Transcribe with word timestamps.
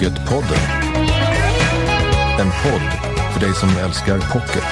Pocketpodden. 0.00 0.58
En 2.40 2.46
podd 2.46 3.10
för 3.32 3.40
dig 3.40 3.54
som 3.54 3.68
älskar 3.68 4.32
pocket. 4.32 4.64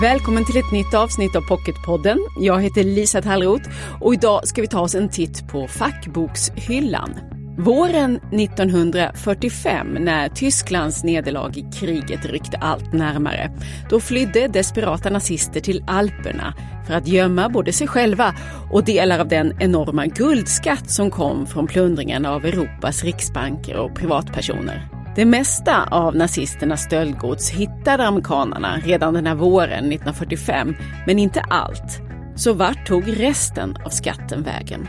Välkommen 0.00 0.44
till 0.44 0.56
ett 0.56 0.72
nytt 0.72 0.94
avsnitt 0.94 1.36
av 1.36 1.40
Pocketpodden. 1.40 2.18
Jag 2.38 2.62
heter 2.62 2.84
Lisa 2.84 3.22
Tallroth 3.22 3.68
och 4.00 4.14
idag 4.14 4.48
ska 4.48 4.62
vi 4.62 4.68
ta 4.68 4.80
oss 4.80 4.94
en 4.94 5.08
titt 5.08 5.48
på 5.48 5.68
fackbokshyllan. 5.68 7.35
Våren 7.58 8.16
1945, 8.16 9.86
när 10.00 10.28
Tysklands 10.28 11.04
nederlag 11.04 11.50
i 11.56 11.66
kriget 11.72 12.24
ryckte 12.24 12.56
allt 12.56 12.92
närmare, 12.92 13.50
då 13.90 14.00
flydde 14.00 14.48
desperata 14.48 15.10
nazister 15.10 15.60
till 15.60 15.84
Alperna 15.86 16.54
för 16.86 16.94
att 16.94 17.08
gömma 17.08 17.48
både 17.48 17.72
sig 17.72 17.86
själva 17.86 18.34
och 18.72 18.84
delar 18.84 19.18
av 19.18 19.28
den 19.28 19.52
enorma 19.60 20.06
guldskatt 20.06 20.90
som 20.90 21.10
kom 21.10 21.46
från 21.46 21.66
plundringen 21.66 22.26
av 22.26 22.44
Europas 22.44 23.04
riksbanker 23.04 23.76
och 23.76 23.94
privatpersoner. 23.94 24.88
Det 25.16 25.24
mesta 25.24 25.84
av 25.90 26.16
nazisternas 26.16 26.82
stöldgods 26.82 27.50
hittade 27.50 28.06
amerikanerna 28.06 28.76
redan 28.84 29.14
den 29.14 29.26
här 29.26 29.34
våren 29.34 29.92
1945, 29.92 30.76
men 31.06 31.18
inte 31.18 31.40
allt. 31.40 32.00
Så 32.36 32.52
vart 32.52 32.86
tog 32.86 33.20
resten 33.20 33.76
av 33.84 33.90
skatten 33.90 34.42
vägen? 34.42 34.88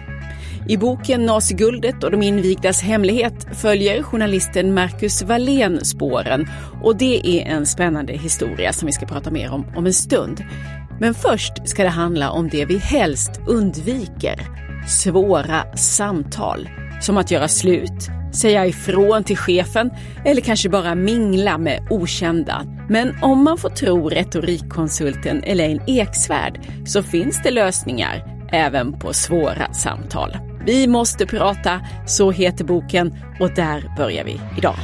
I 0.69 0.77
boken 0.77 1.25
Naziguldet 1.25 2.03
och 2.03 2.11
de 2.11 2.23
invigdas 2.23 2.81
hemlighet 2.81 3.47
följer 3.53 4.03
journalisten 4.03 4.73
Marcus 4.73 5.21
Wallén 5.21 5.85
spåren 5.85 6.47
och 6.83 6.97
det 6.97 7.27
är 7.27 7.55
en 7.55 7.65
spännande 7.65 8.13
historia 8.13 8.73
som 8.73 8.85
vi 8.85 8.91
ska 8.91 9.05
prata 9.05 9.31
mer 9.31 9.51
om 9.51 9.65
om 9.75 9.85
en 9.85 9.93
stund. 9.93 10.43
Men 10.99 11.13
först 11.13 11.69
ska 11.69 11.83
det 11.83 11.89
handla 11.89 12.31
om 12.31 12.49
det 12.49 12.65
vi 12.65 12.77
helst 12.77 13.31
undviker. 13.47 14.41
Svåra 14.87 15.75
samtal. 15.75 16.69
Som 17.01 17.17
att 17.17 17.31
göra 17.31 17.47
slut, 17.47 18.09
säga 18.33 18.65
ifrån 18.65 19.23
till 19.23 19.37
chefen 19.37 19.91
eller 20.25 20.41
kanske 20.41 20.69
bara 20.69 20.95
mingla 20.95 21.57
med 21.57 21.87
okända. 21.89 22.63
Men 22.89 23.15
om 23.21 23.43
man 23.43 23.57
får 23.57 23.69
tro 23.69 24.09
retorikkonsulten 24.09 25.43
Elaine 25.43 25.81
Eksvärd 25.87 26.61
så 26.85 27.03
finns 27.03 27.41
det 27.43 27.51
lösningar 27.51 28.47
även 28.51 28.99
på 28.99 29.13
svåra 29.13 29.73
samtal. 29.73 30.46
Vi 30.67 30.87
måste 30.87 31.25
prata, 31.25 31.81
så 32.07 32.31
heter 32.31 32.63
boken 32.65 33.15
och 33.39 33.55
där 33.55 33.95
börjar 33.97 34.23
vi 34.23 34.41
idag. 34.57 34.75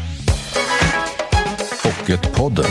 Pocketpodden. 1.83 2.65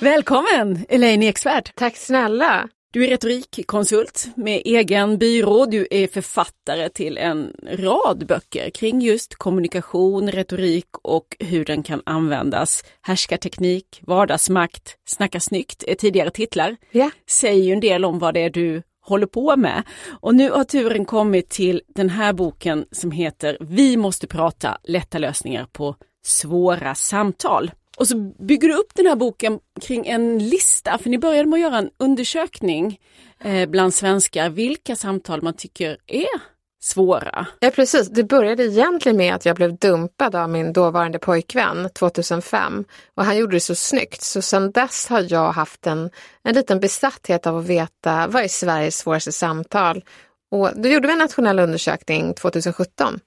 Välkommen 0.00 0.86
Elaine 0.88 1.22
Eksvärd! 1.22 1.70
Tack 1.74 1.96
snälla! 1.96 2.68
Du 2.92 3.04
är 3.04 3.08
retorikkonsult 3.08 4.28
med 4.36 4.62
egen 4.64 5.18
byrå. 5.18 5.66
Du 5.66 5.86
är 5.90 6.06
författare 6.06 6.88
till 6.88 7.18
en 7.18 7.52
rad 7.72 8.26
böcker 8.26 8.70
kring 8.70 9.00
just 9.00 9.34
kommunikation, 9.34 10.30
retorik 10.30 10.88
och 11.02 11.36
hur 11.38 11.64
den 11.64 11.82
kan 11.82 12.02
användas. 12.06 12.84
Härskarteknik, 13.02 14.00
vardagsmakt, 14.02 14.96
Snacka 15.08 15.40
snyggt 15.40 15.84
är 15.86 15.94
tidigare 15.94 16.30
titlar. 16.30 16.76
Ja. 16.90 17.10
Säger 17.30 17.64
ju 17.64 17.72
en 17.72 17.80
del 17.80 18.04
om 18.04 18.18
vad 18.18 18.34
det 18.34 18.40
är 18.40 18.50
du 18.50 18.82
håller 19.10 19.26
på 19.26 19.56
med. 19.56 19.82
Och 20.20 20.34
nu 20.34 20.50
har 20.50 20.64
turen 20.64 21.04
kommit 21.04 21.48
till 21.48 21.82
den 21.88 22.10
här 22.10 22.32
boken 22.32 22.86
som 22.92 23.10
heter 23.10 23.56
Vi 23.60 23.96
måste 23.96 24.26
prata 24.26 24.78
lätta 24.82 25.18
lösningar 25.18 25.66
på 25.72 25.96
svåra 26.24 26.94
samtal. 26.94 27.70
Och 27.98 28.08
så 28.08 28.16
bygger 28.38 28.68
du 28.68 28.74
upp 28.74 28.94
den 28.94 29.06
här 29.06 29.16
boken 29.16 29.58
kring 29.80 30.06
en 30.06 30.48
lista, 30.48 30.98
för 30.98 31.10
ni 31.10 31.18
började 31.18 31.48
med 31.48 31.56
att 31.56 31.60
göra 31.60 31.78
en 31.78 31.90
undersökning 31.98 33.00
eh, 33.44 33.68
bland 33.68 33.94
svenskar 33.94 34.50
vilka 34.50 34.96
samtal 34.96 35.42
man 35.42 35.54
tycker 35.54 35.96
är 36.06 36.59
svåra. 36.80 37.46
Ja 37.60 37.70
precis, 37.70 38.08
det 38.08 38.24
började 38.24 38.64
egentligen 38.64 39.16
med 39.16 39.34
att 39.34 39.44
jag 39.44 39.56
blev 39.56 39.78
dumpad 39.78 40.34
av 40.34 40.48
min 40.48 40.72
dåvarande 40.72 41.18
pojkvän 41.18 41.90
2005 41.94 42.84
och 43.14 43.24
han 43.24 43.36
gjorde 43.36 43.56
det 43.56 43.60
så 43.60 43.74
snyggt 43.74 44.22
så 44.22 44.42
sedan 44.42 44.70
dess 44.70 45.06
har 45.08 45.26
jag 45.28 45.52
haft 45.52 45.86
en, 45.86 46.10
en 46.42 46.54
liten 46.54 46.80
besatthet 46.80 47.46
av 47.46 47.58
att 47.58 47.66
veta 47.66 48.26
vad 48.26 48.42
är 48.42 48.48
Sveriges 48.48 48.98
svåraste 48.98 49.32
samtal. 49.32 50.04
Och 50.50 50.70
då 50.76 50.88
gjorde 50.88 51.06
vi 51.06 51.12
en 51.12 51.18
nationell 51.18 51.58
undersökning 51.58 52.34
2017 52.34 53.20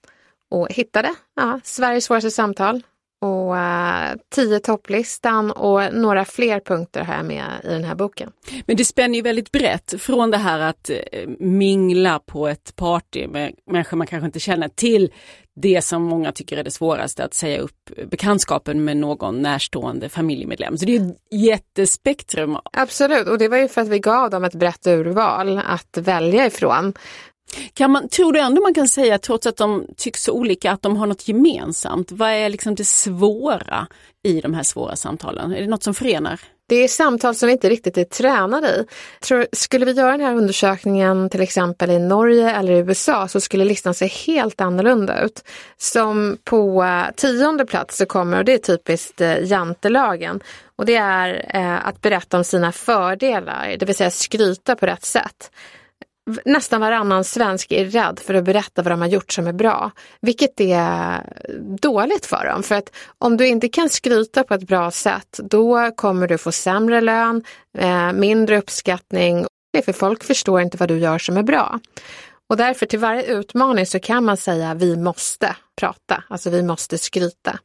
och 0.52 0.68
hittade 0.72 1.16
ja, 1.36 1.60
Sveriges 1.64 2.06
svåraste 2.06 2.32
samtal 2.32 2.82
och 3.24 3.54
uh, 3.54 4.22
tio 4.30 4.60
topplistan 4.60 5.52
och 5.52 5.94
några 5.94 6.26
fler 6.26 6.60
punkter 6.60 7.08
jag 7.18 7.26
med 7.26 7.46
i 7.64 7.68
den 7.68 7.84
här 7.84 7.96
boken. 7.96 8.32
Men 8.66 8.78
det 8.78 8.86
spänner 8.86 9.16
ju 9.16 9.22
väldigt 9.22 9.52
brett 9.52 9.94
från 10.02 10.32
det 10.32 10.38
här 10.38 10.60
att 10.60 10.90
eh, 10.90 10.98
mingla 11.40 12.20
på 12.20 12.48
ett 12.48 12.76
party 12.76 13.28
med 13.28 13.54
människor 13.72 13.98
man 13.98 14.08
kanske 14.08 14.26
inte 14.26 14.40
känner 14.40 14.68
till 14.68 15.12
det 15.56 15.82
som 15.82 16.04
många 16.04 16.32
tycker 16.32 16.58
är 16.58 16.64
det 16.64 16.72
svåraste, 16.72 17.24
att 17.24 17.34
säga 17.34 17.60
upp 17.60 18.10
bekantskapen 18.10 18.84
med 18.84 18.98
någon 18.98 19.42
närstående 19.42 20.10
familjemedlem. 20.10 20.78
Så 20.78 20.86
det 20.86 20.96
är 20.96 21.02
ett 21.02 21.18
jättespektrum. 21.32 22.58
Absolut, 22.74 23.28
och 23.28 23.38
det 23.38 23.48
var 23.48 23.58
ju 23.58 23.68
för 23.68 23.82
att 23.82 23.88
vi 23.88 24.00
gav 24.00 24.30
dem 24.30 24.44
ett 24.44 24.56
brett 24.56 24.88
urval 24.88 25.62
att 25.66 25.98
välja 25.98 26.46
ifrån. 26.46 26.94
Kan 27.74 27.92
man, 27.92 28.10
tror 28.10 28.34
du 28.34 28.40
ändå 28.40 28.62
man 28.62 28.74
kan 28.74 28.88
säga, 28.88 29.18
trots 29.18 29.48
att 29.48 29.58
de 29.58 29.86
tycks 29.98 30.24
så 30.24 30.32
olika, 30.32 30.72
att 30.72 30.82
de 30.82 30.98
har 30.98 31.08
något 31.08 31.28
gemensamt? 31.28 32.12
Vad 32.12 32.30
är 32.30 32.50
liksom 32.50 32.76
det 32.76 32.88
svåra 32.88 33.88
i 34.24 34.42
de 34.42 34.54
här 34.54 34.64
svåra 34.64 34.96
samtalen? 34.96 35.52
Är 35.54 35.62
det 35.62 35.68
något 35.68 35.84
som 35.84 35.94
förenar? 35.94 36.40
Det 36.70 36.76
är 36.76 36.88
samtal 36.88 37.36
som 37.36 37.48
vi 37.48 37.54
inte 37.54 37.70
riktigt 37.70 37.98
är 37.98 38.04
tränade 38.04 38.68
i. 38.68 38.86
Tror, 39.20 39.48
skulle 39.52 39.86
vi 39.86 39.92
göra 39.92 40.12
den 40.12 40.22
här 40.22 40.36
undersökningen 40.36 41.30
till 41.30 41.42
exempel 41.42 41.92
i 41.92 42.00
Norge 42.00 42.52
eller 42.52 42.74
i 42.74 42.78
USA 42.78 43.28
så 43.28 43.42
skulle 43.42 43.66
listan 43.66 43.94
se 43.94 44.08
helt 44.08 44.62
annorlunda 44.62 45.24
ut. 45.24 45.44
Som 45.78 46.38
på 46.44 46.84
eh, 46.84 47.14
tionde 47.16 47.66
plats 47.66 47.98
så 47.98 48.06
kommer, 48.06 48.38
och 48.38 48.46
det 48.46 48.54
är 48.54 48.58
typiskt 48.58 49.22
eh, 49.22 49.46
jantelagen, 49.46 50.40
och 50.76 50.86
det 50.86 50.96
är 50.96 51.46
eh, 51.56 51.88
att 51.88 52.02
berätta 52.02 52.38
om 52.38 52.44
sina 52.44 52.72
fördelar, 52.72 53.76
det 53.80 53.86
vill 53.86 53.96
säga 53.96 54.12
skryta 54.12 54.76
på 54.76 54.86
rätt 54.86 55.06
sätt 55.06 55.52
nästan 56.46 56.82
varannan 56.82 57.24
svensk 57.24 57.72
är 57.72 57.86
rädd 57.86 58.20
för 58.20 58.34
att 58.34 58.44
berätta 58.44 58.82
vad 58.82 58.92
de 58.92 59.02
har 59.02 59.08
gjort 59.08 59.32
som 59.32 59.48
är 59.48 59.54
bra. 59.54 59.92
Vilket 60.22 60.60
är 60.60 61.22
dåligt 61.82 62.26
för 62.26 62.46
dem. 62.46 62.64
För 62.64 62.76
att 62.76 62.96
om 63.18 63.38
du 63.38 63.48
inte 63.48 63.70
kan 63.70 63.90
skryta 63.90 64.44
på 64.44 64.54
ett 64.54 64.68
bra 64.68 64.92
sätt 64.92 65.40
då 65.44 65.92
kommer 65.92 66.28
du 66.28 66.38
få 66.38 66.52
sämre 66.52 67.02
lön, 67.02 67.44
eh, 67.78 68.12
mindre 68.14 68.58
uppskattning. 68.58 69.46
För 69.86 69.94
folk 69.94 70.24
förstår 70.24 70.62
inte 70.62 70.78
vad 70.78 70.90
du 70.90 70.98
gör 70.98 71.18
som 71.18 71.38
är 71.38 71.44
bra. 71.44 71.80
Och 72.50 72.58
därför 72.58 72.86
till 72.86 73.00
varje 73.00 73.24
utmaning 73.24 73.86
så 73.86 74.00
kan 74.00 74.26
man 74.26 74.38
säga 74.38 74.74
vi 74.74 74.98
måste 74.98 75.56
prata, 75.80 76.24
alltså 76.30 76.50
vi 76.50 76.64
måste 76.64 76.98
skryta. 76.98 77.60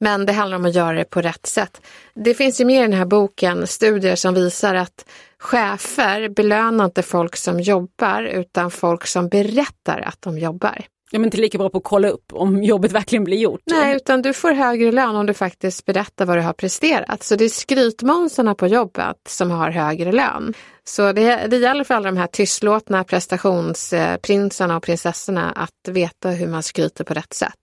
Men 0.00 0.26
det 0.26 0.32
handlar 0.32 0.56
om 0.56 0.64
att 0.64 0.74
göra 0.74 0.92
det 0.92 1.04
på 1.04 1.20
rätt 1.20 1.46
sätt. 1.46 1.80
Det 2.14 2.34
finns 2.34 2.60
ju 2.60 2.64
med 2.64 2.78
i 2.78 2.82
den 2.82 2.92
här 2.92 3.06
boken 3.06 3.66
studier 3.66 4.16
som 4.16 4.34
visar 4.34 4.74
att 4.74 5.08
chefer 5.38 6.28
belönar 6.28 6.84
inte 6.84 7.02
folk 7.02 7.36
som 7.36 7.60
jobbar 7.60 8.22
utan 8.22 8.70
folk 8.70 9.06
som 9.06 9.28
berättar 9.28 10.00
att 10.00 10.22
de 10.22 10.38
jobbar. 10.38 10.84
Ja, 11.10 11.18
men 11.18 11.24
inte 11.24 11.36
lika 11.36 11.58
bra 11.58 11.70
på 11.70 11.78
att 11.78 11.84
kolla 11.84 12.08
upp 12.08 12.32
om 12.32 12.62
jobbet 12.62 12.92
verkligen 12.92 13.24
blir 13.24 13.36
gjort. 13.36 13.60
Nej, 13.66 13.96
utan 13.96 14.22
du 14.22 14.32
får 14.32 14.52
högre 14.52 14.92
lön 14.92 15.16
om 15.16 15.26
du 15.26 15.34
faktiskt 15.34 15.84
berättar 15.84 16.24
vad 16.26 16.36
du 16.36 16.42
har 16.42 16.52
presterat. 16.52 17.22
Så 17.22 17.36
det 17.36 17.44
är 17.44 17.48
skrytmånsarna 17.48 18.54
på 18.54 18.66
jobbet 18.66 19.16
som 19.28 19.50
har 19.50 19.70
högre 19.70 20.12
lön. 20.12 20.54
Så 20.84 21.12
det, 21.12 21.46
det 21.46 21.56
gäller 21.56 21.84
för 21.84 21.94
alla 21.94 22.10
de 22.10 22.16
här 22.16 22.26
tystlåtna 22.26 23.04
prestationsprinsarna 23.04 24.76
och 24.76 24.82
prinsessorna 24.82 25.52
att 25.52 25.88
veta 25.88 26.30
hur 26.30 26.46
man 26.46 26.62
skryter 26.62 27.04
på 27.04 27.14
rätt 27.14 27.34
sätt. 27.34 27.54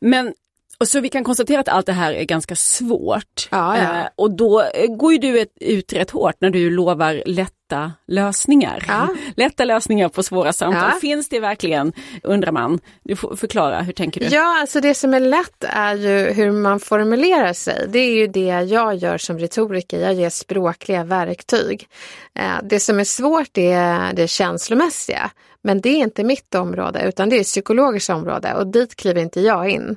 Men 0.00 0.32
och 0.78 0.88
så 0.88 1.00
vi 1.00 1.08
kan 1.08 1.24
konstatera 1.24 1.60
att 1.60 1.68
allt 1.68 1.86
det 1.86 1.92
här 1.92 2.12
är 2.12 2.24
ganska 2.24 2.56
svårt. 2.56 3.48
Ja, 3.50 3.78
ja. 3.78 4.00
Eh, 4.00 4.08
och 4.16 4.30
då 4.30 4.62
går 4.88 5.12
ju 5.12 5.18
du 5.18 5.46
ut 5.60 5.92
rätt 5.92 6.10
hårt 6.10 6.34
när 6.38 6.50
du 6.50 6.70
lovar 6.70 7.22
lätta 7.66 7.92
lösningar. 8.06 8.84
Ja. 8.88 9.08
Lätta 9.36 9.64
lösningar 9.64 10.08
på 10.08 10.22
svåra 10.22 10.52
samtal. 10.52 10.90
Ja. 10.94 11.00
Finns 11.00 11.28
det 11.28 11.40
verkligen, 11.40 11.92
undrar 12.22 12.52
man. 12.52 12.80
Du 13.02 13.16
får 13.16 13.36
förklara, 13.36 13.80
hur 13.80 13.92
tänker 13.92 14.20
du? 14.20 14.26
Ja, 14.26 14.60
alltså 14.60 14.80
det 14.80 14.94
som 14.94 15.14
är 15.14 15.20
lätt 15.20 15.64
är 15.64 15.94
ju 15.94 16.32
hur 16.32 16.52
man 16.52 16.80
formulerar 16.80 17.52
sig. 17.52 17.86
Det 17.88 17.98
är 17.98 18.14
ju 18.14 18.26
det 18.26 18.64
jag 18.68 18.94
gör 18.94 19.18
som 19.18 19.38
retoriker. 19.38 20.00
Jag 20.00 20.14
ger 20.14 20.30
språkliga 20.30 21.04
verktyg. 21.04 21.88
Eh, 22.34 22.54
det 22.62 22.80
som 22.80 23.00
är 23.00 23.04
svårt 23.04 23.58
är 23.58 24.12
det 24.12 24.28
känslomässiga. 24.28 25.30
Men 25.62 25.80
det 25.80 25.88
är 25.88 25.98
inte 25.98 26.24
mitt 26.24 26.54
område 26.54 27.02
utan 27.08 27.28
det 27.28 27.38
är 27.38 27.44
psykologers 27.44 28.10
område 28.10 28.54
och 28.54 28.66
dit 28.66 28.96
kliver 28.96 29.20
inte 29.20 29.40
jag 29.40 29.68
in. 29.70 29.96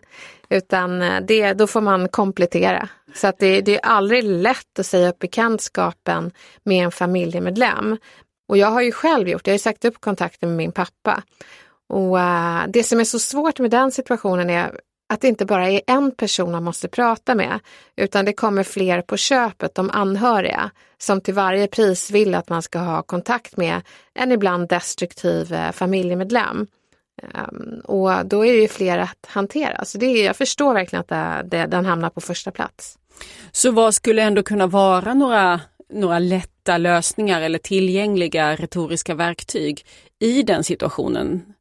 Utan 0.49 1.01
eh, 1.01 1.21
det, 1.27 1.53
då 1.53 1.67
får 1.67 1.81
man 1.81 2.09
komplettera. 2.09 2.89
Så 3.15 3.27
att 3.27 3.39
det, 3.39 3.61
det 3.61 3.75
är 3.75 3.85
aldrig 3.85 4.23
lätt 4.23 4.79
att 4.79 4.85
säga 4.85 5.09
upp 5.09 5.19
bekantskapen 5.19 6.31
med 6.63 6.85
en 6.85 6.91
familjemedlem. 6.91 7.97
Och 8.47 8.57
jag 8.57 8.67
har 8.67 8.81
ju 8.81 8.91
själv 8.91 9.27
gjort, 9.27 9.47
jag 9.47 9.51
har 9.51 9.55
ju 9.55 9.59
sagt 9.59 9.85
upp 9.85 10.01
kontakten 10.01 10.49
med 10.49 10.57
min 10.57 10.71
pappa. 10.71 11.23
Och 11.89 12.15
uh, 12.15 12.63
det 12.67 12.83
som 12.83 12.99
är 12.99 13.03
så 13.03 13.19
svårt 13.19 13.59
med 13.59 13.71
den 13.71 13.91
situationen 13.91 14.49
är 14.49 14.79
att 15.13 15.21
det 15.21 15.27
inte 15.27 15.45
bara 15.45 15.69
är 15.69 15.81
en 15.87 16.11
person 16.11 16.51
man 16.51 16.63
måste 16.63 16.87
prata 16.87 17.35
med, 17.35 17.59
utan 17.95 18.25
det 18.25 18.33
kommer 18.33 18.63
fler 18.63 19.01
på 19.01 19.17
köpet, 19.17 19.75
de 19.75 19.89
anhöriga, 19.89 20.71
som 20.97 21.21
till 21.21 21.33
varje 21.33 21.67
pris 21.67 22.11
vill 22.11 22.35
att 22.35 22.49
man 22.49 22.61
ska 22.61 22.79
ha 22.79 23.01
kontakt 23.01 23.57
med 23.57 23.81
en 24.13 24.31
ibland 24.31 24.69
destruktiv 24.69 25.53
eh, 25.53 25.71
familjemedlem. 25.71 26.67
Um, 27.21 27.79
och 27.79 28.25
då 28.25 28.45
är 28.45 28.53
det 28.53 28.59
ju 28.59 28.67
fler 28.67 28.97
att 28.97 29.25
hantera. 29.27 29.85
Så 29.85 29.97
det 29.97 30.05
är, 30.05 30.25
jag 30.25 30.35
förstår 30.35 30.73
verkligen 30.73 31.01
att 31.01 31.07
det, 31.07 31.57
det, 31.57 31.65
den 31.65 31.85
hamnar 31.85 32.09
på 32.09 32.21
första 32.21 32.51
plats. 32.51 32.97
Så 33.51 33.71
vad 33.71 33.95
skulle 33.95 34.21
ändå 34.21 34.43
kunna 34.43 34.67
vara 34.67 35.13
några, 35.13 35.61
några 35.93 36.19
lätta 36.19 36.77
lösningar 36.77 37.41
eller 37.41 37.59
tillgängliga 37.59 38.55
retoriska 38.55 39.15
verktyg 39.15 39.85
i 40.19 40.43
den 40.43 40.63
situationen? 40.63 41.53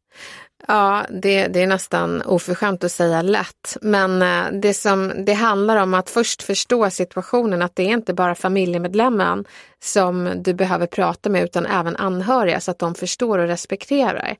Ja, 0.66 1.06
det, 1.10 1.46
det 1.46 1.62
är 1.62 1.66
nästan 1.66 2.22
oförskämt 2.22 2.84
att 2.84 2.92
säga 2.92 3.22
lätt. 3.22 3.76
Men 3.80 4.22
eh, 4.22 4.60
det, 4.60 4.74
som, 4.74 5.12
det 5.24 5.32
handlar 5.32 5.76
om 5.82 5.94
att 5.94 6.10
först 6.10 6.42
förstå 6.42 6.90
situationen, 6.90 7.62
att 7.62 7.76
det 7.76 7.82
är 7.82 7.92
inte 7.92 8.14
bara 8.14 8.34
familjemedlemmen 8.34 9.44
som 9.82 10.32
du 10.36 10.54
behöver 10.54 10.86
prata 10.86 11.30
med 11.30 11.44
utan 11.44 11.66
även 11.66 11.96
anhöriga 11.96 12.60
så 12.60 12.70
att 12.70 12.78
de 12.78 12.94
förstår 12.94 13.38
och 13.38 13.46
respekterar. 13.46 14.36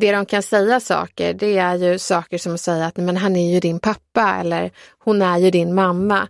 Det 0.00 0.12
de 0.12 0.26
kan 0.26 0.42
säga 0.42 0.80
saker, 0.80 1.34
det 1.34 1.58
är 1.58 1.74
ju 1.74 1.98
saker 1.98 2.38
som 2.38 2.54
att 2.54 2.60
säga 2.60 2.86
att 2.86 2.96
men 2.96 3.16
han 3.16 3.36
är 3.36 3.52
ju 3.52 3.60
din 3.60 3.80
pappa 3.80 4.36
eller 4.40 4.70
hon 4.98 5.22
är 5.22 5.38
ju 5.38 5.50
din 5.50 5.74
mamma. 5.74 6.28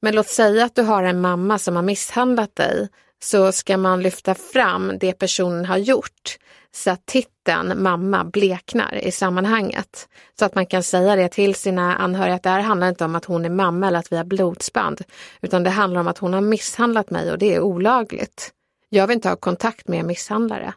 Men 0.00 0.14
låt 0.14 0.28
säga 0.28 0.64
att 0.64 0.74
du 0.74 0.82
har 0.82 1.02
en 1.02 1.20
mamma 1.20 1.58
som 1.58 1.76
har 1.76 1.82
misshandlat 1.82 2.56
dig 2.56 2.88
så 3.22 3.52
ska 3.52 3.76
man 3.76 4.02
lyfta 4.02 4.34
fram 4.34 4.98
det 5.00 5.12
personen 5.12 5.64
har 5.64 5.76
gjort 5.76 6.38
så 6.74 6.90
att 6.90 7.06
titeln 7.06 7.82
mamma 7.82 8.24
bleknar 8.24 8.94
i 8.94 9.10
sammanhanget. 9.10 10.08
Så 10.38 10.44
att 10.44 10.54
man 10.54 10.66
kan 10.66 10.82
säga 10.82 11.16
det 11.16 11.28
till 11.28 11.54
sina 11.54 11.96
anhöriga 11.96 12.34
att 12.34 12.42
det 12.42 12.50
här 12.50 12.60
handlar 12.60 12.88
inte 12.88 13.04
om 13.04 13.14
att 13.14 13.24
hon 13.24 13.44
är 13.44 13.50
mamma 13.50 13.88
eller 13.88 13.98
att 13.98 14.12
vi 14.12 14.16
har 14.16 14.24
blodsband, 14.24 15.00
utan 15.40 15.62
det 15.62 15.70
handlar 15.70 16.00
om 16.00 16.08
att 16.08 16.18
hon 16.18 16.32
har 16.32 16.40
misshandlat 16.40 17.10
mig 17.10 17.32
och 17.32 17.38
det 17.38 17.54
är 17.54 17.60
olagligt. 17.60 18.50
Jag 18.88 19.06
vill 19.06 19.14
inte 19.14 19.28
ha 19.28 19.36
kontakt 19.36 19.88
med 19.88 20.00
en 20.00 20.06
misshandlare. 20.06 20.74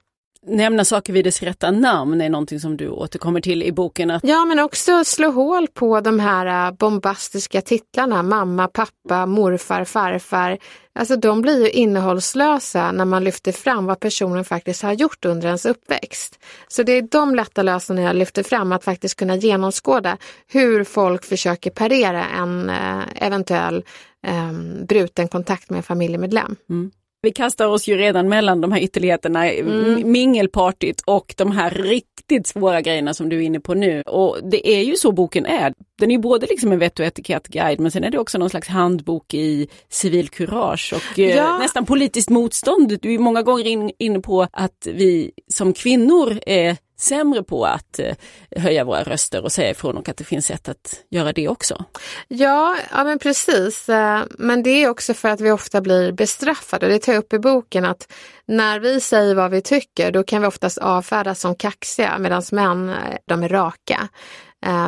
Nämna 0.47 0.85
saker 0.85 1.13
vid 1.13 1.25
dess 1.25 1.43
rätta 1.43 1.71
namn 1.71 2.21
är 2.21 2.29
någonting 2.29 2.59
som 2.59 2.77
du 2.77 2.89
återkommer 2.89 3.41
till 3.41 3.63
i 3.63 3.71
boken. 3.71 4.11
Att... 4.11 4.23
Ja, 4.23 4.45
men 4.45 4.59
också 4.59 5.03
slå 5.03 5.31
hål 5.31 5.67
på 5.67 6.01
de 6.01 6.19
här 6.19 6.67
äh, 6.67 6.73
bombastiska 6.77 7.61
titlarna, 7.61 8.23
mamma, 8.23 8.67
pappa, 8.67 9.25
morfar, 9.25 9.83
farfar. 9.83 10.57
Alltså 10.93 11.15
de 11.15 11.41
blir 11.41 11.61
ju 11.63 11.69
innehållslösa 11.69 12.91
när 12.91 13.05
man 13.05 13.23
lyfter 13.23 13.51
fram 13.51 13.85
vad 13.85 13.99
personen 13.99 14.45
faktiskt 14.45 14.83
har 14.83 14.93
gjort 14.93 15.25
under 15.25 15.47
ens 15.47 15.65
uppväxt. 15.65 16.39
Så 16.67 16.83
det 16.83 16.91
är 16.91 17.01
de 17.01 17.35
lätta 17.35 17.63
lösningarna 17.63 18.07
jag 18.07 18.15
lyfter 18.15 18.43
fram, 18.43 18.71
att 18.71 18.83
faktiskt 18.83 19.15
kunna 19.15 19.35
genomskåda 19.35 20.17
hur 20.47 20.83
folk 20.83 21.25
försöker 21.25 21.71
parera 21.71 22.25
en 22.25 22.69
eh, 22.69 23.03
eventuell 23.15 23.83
eh, 24.27 24.51
bruten 24.87 25.27
kontakt 25.27 25.69
med 25.69 25.77
en 25.77 25.83
familjemedlem. 25.83 26.55
Mm. 26.69 26.91
Vi 27.23 27.31
kastar 27.31 27.65
oss 27.65 27.87
ju 27.87 27.97
redan 27.97 28.29
mellan 28.29 28.61
de 28.61 28.71
här 28.71 28.79
ytterligheterna, 28.79 29.51
mm. 29.51 30.11
mingelpartyt 30.11 31.01
och 31.05 31.33
de 31.37 31.51
här 31.51 31.69
riktigt 31.69 32.47
svåra 32.47 32.81
grejerna 32.81 33.13
som 33.13 33.29
du 33.29 33.37
är 33.37 33.41
inne 33.41 33.59
på 33.59 33.73
nu. 33.73 34.01
Och 34.01 34.37
det 34.43 34.67
är 34.67 34.83
ju 34.83 34.95
så 34.95 35.11
boken 35.11 35.45
är. 35.45 35.73
Den 35.99 36.11
är 36.11 36.17
både 36.17 36.47
liksom 36.49 36.71
en 36.71 36.79
vett 36.79 36.99
och 36.99 37.05
etikettguide 37.05 37.79
men 37.79 37.91
sen 37.91 38.03
är 38.03 38.11
det 38.11 38.19
också 38.19 38.37
någon 38.37 38.49
slags 38.49 38.67
handbok 38.67 39.33
i 39.33 39.67
civil 39.89 40.29
kurage 40.29 40.93
och 40.95 41.19
eh, 41.19 41.35
ja. 41.35 41.57
nästan 41.57 41.85
politiskt 41.85 42.29
motstånd. 42.29 42.99
Du 43.01 43.13
är 43.13 43.19
många 43.19 43.41
gånger 43.41 43.67
in, 43.67 43.91
inne 43.97 44.19
på 44.19 44.47
att 44.51 44.87
vi 44.93 45.31
som 45.47 45.73
kvinnor 45.73 46.39
är 46.45 46.77
sämre 47.01 47.43
på 47.43 47.65
att 47.65 47.99
eh, 47.99 48.15
höja 48.55 48.83
våra 48.83 49.03
röster 49.03 49.43
och 49.43 49.51
säga 49.51 49.69
ifrån 49.69 49.97
och 49.97 50.09
att 50.09 50.17
det 50.17 50.23
finns 50.23 50.45
sätt 50.45 50.69
att 50.69 51.03
göra 51.09 51.33
det 51.33 51.47
också. 51.47 51.85
Ja, 52.27 52.77
ja 52.91 53.03
men 53.03 53.19
precis. 53.19 53.89
Eh, 53.89 54.23
men 54.29 54.63
det 54.63 54.69
är 54.69 54.89
också 54.89 55.13
för 55.13 55.29
att 55.29 55.41
vi 55.41 55.51
ofta 55.51 55.81
blir 55.81 56.11
bestraffade. 56.11 56.87
Det 56.87 56.99
tar 56.99 57.13
jag 57.13 57.19
upp 57.19 57.33
i 57.33 57.39
boken 57.39 57.85
att 57.85 58.11
när 58.45 58.79
vi 58.79 58.99
säger 58.99 59.35
vad 59.35 59.51
vi 59.51 59.61
tycker 59.61 60.11
då 60.11 60.23
kan 60.23 60.41
vi 60.41 60.47
oftast 60.47 60.77
avfärdas 60.77 61.39
som 61.39 61.55
kaxiga 61.55 62.17
medan 62.19 62.43
män 62.51 62.89
eh, 62.89 62.95
de 63.25 63.43
är 63.43 63.49
raka. 63.49 64.07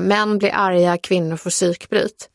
Män 0.02 0.38
blir 0.38 0.52
arga, 0.54 0.98
kvinnor 0.98 1.38
får 1.38 1.50
psykbryt. 1.50 2.30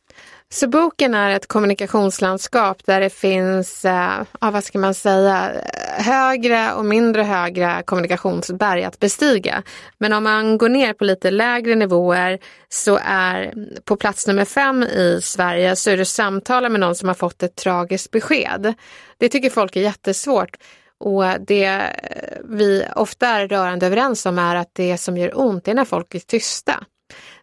Så 0.50 0.68
boken 0.68 1.14
är 1.14 1.30
ett 1.30 1.46
kommunikationslandskap 1.46 2.86
där 2.86 3.00
det 3.00 3.10
finns, 3.10 3.84
eh, 3.84 4.22
vad 4.40 4.64
ska 4.64 4.78
man 4.78 4.94
säga, 4.94 5.52
högre 5.98 6.72
och 6.72 6.84
mindre 6.84 7.22
högre 7.22 7.82
kommunikationsberg 7.84 8.84
att 8.84 8.98
bestiga. 8.98 9.62
Men 9.98 10.12
om 10.12 10.24
man 10.24 10.58
går 10.58 10.68
ner 10.68 10.92
på 10.92 11.04
lite 11.04 11.30
lägre 11.30 11.74
nivåer 11.74 12.38
så 12.68 12.98
är 13.02 13.54
på 13.84 13.96
plats 13.96 14.26
nummer 14.26 14.44
fem 14.44 14.82
i 14.82 15.20
Sverige 15.22 15.76
så 15.76 15.90
är 15.90 15.96
det 15.96 16.04
samtala 16.04 16.68
med 16.68 16.80
någon 16.80 16.94
som 16.94 17.08
har 17.08 17.14
fått 17.14 17.42
ett 17.42 17.56
tragiskt 17.56 18.10
besked. 18.10 18.74
Det 19.18 19.28
tycker 19.28 19.50
folk 19.50 19.76
är 19.76 19.80
jättesvårt. 19.80 20.56
Och 21.00 21.24
det 21.40 21.64
eh, 21.64 22.38
vi 22.44 22.84
ofta 22.96 23.26
är 23.26 23.48
rörande 23.48 23.86
överens 23.86 24.26
om 24.26 24.38
är 24.38 24.56
att 24.56 24.70
det 24.72 24.98
som 24.98 25.16
gör 25.16 25.40
ont 25.40 25.68
är 25.68 25.74
när 25.74 25.84
folk 25.84 26.14
är 26.14 26.18
tysta. 26.18 26.84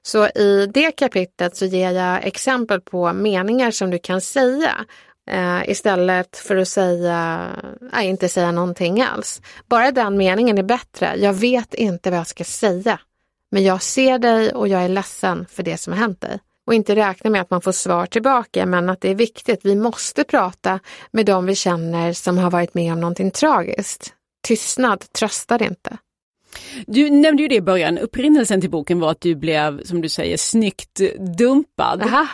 Så 0.06 0.28
i 0.28 0.70
det 0.74 0.92
kapitlet 0.92 1.58
så 1.58 1.66
ger 1.66 1.92
jag 1.92 2.28
exempel 2.28 2.82
på 2.82 3.14
meningar 3.14 3.72
som 3.72 3.92
du 3.92 4.00
kan 4.00 4.22
säga 4.22 4.86
eh, 5.30 5.70
istället 5.70 6.38
för 6.38 6.58
att 6.58 6.68
säga, 6.68 7.50
nej, 7.94 8.08
inte 8.08 8.30
säga 8.30 8.52
någonting 8.52 9.02
alls. 9.02 9.42
Bara 9.66 9.92
den 9.92 10.18
meningen 10.18 10.58
är 10.58 10.64
bättre. 10.64 11.16
Jag 11.18 11.34
vet 11.34 11.74
inte 11.74 12.10
vad 12.10 12.20
jag 12.20 12.28
ska 12.28 12.44
säga, 12.44 13.00
men 13.52 13.64
jag 13.64 13.82
ser 13.82 14.20
dig 14.20 14.52
och 14.52 14.68
jag 14.68 14.84
är 14.84 14.90
ledsen 14.90 15.46
för 15.50 15.64
det 15.64 15.78
som 15.78 15.94
har 15.94 16.00
hänt 16.00 16.22
dig. 16.22 16.40
Och 16.68 16.74
inte 16.74 16.96
räkna 16.96 17.30
med 17.30 17.42
att 17.42 17.50
man 17.50 17.62
får 17.62 17.72
svar 17.72 18.06
tillbaka, 18.06 18.66
men 18.66 18.90
att 18.90 19.02
det 19.02 19.10
är 19.10 19.16
viktigt. 19.16 19.60
Vi 19.64 19.76
måste 19.76 20.24
prata 20.24 20.80
med 21.12 21.26
dem 21.26 21.46
vi 21.46 21.56
känner 21.56 22.14
som 22.14 22.38
har 22.38 22.52
varit 22.52 22.74
med 22.74 22.94
om 22.94 23.00
någonting 23.00 23.32
tragiskt. 23.32 24.14
Tystnad 24.48 25.12
tröstar 25.12 25.64
inte. 25.64 25.98
Du 26.88 27.10
nämnde 27.10 27.44
ju 27.44 27.50
det 27.50 27.56
i 27.56 27.62
början, 27.62 27.98
upprinnelsen 27.98 28.62
till 28.62 28.70
boken 28.70 29.00
var 29.00 29.12
att 29.12 29.22
du 29.22 29.36
blev, 29.36 29.84
som 29.84 30.02
du 30.02 30.10
säger, 30.10 30.38
snyggt 30.38 31.02
dumpad. 31.38 32.04
Aha. 32.04 32.28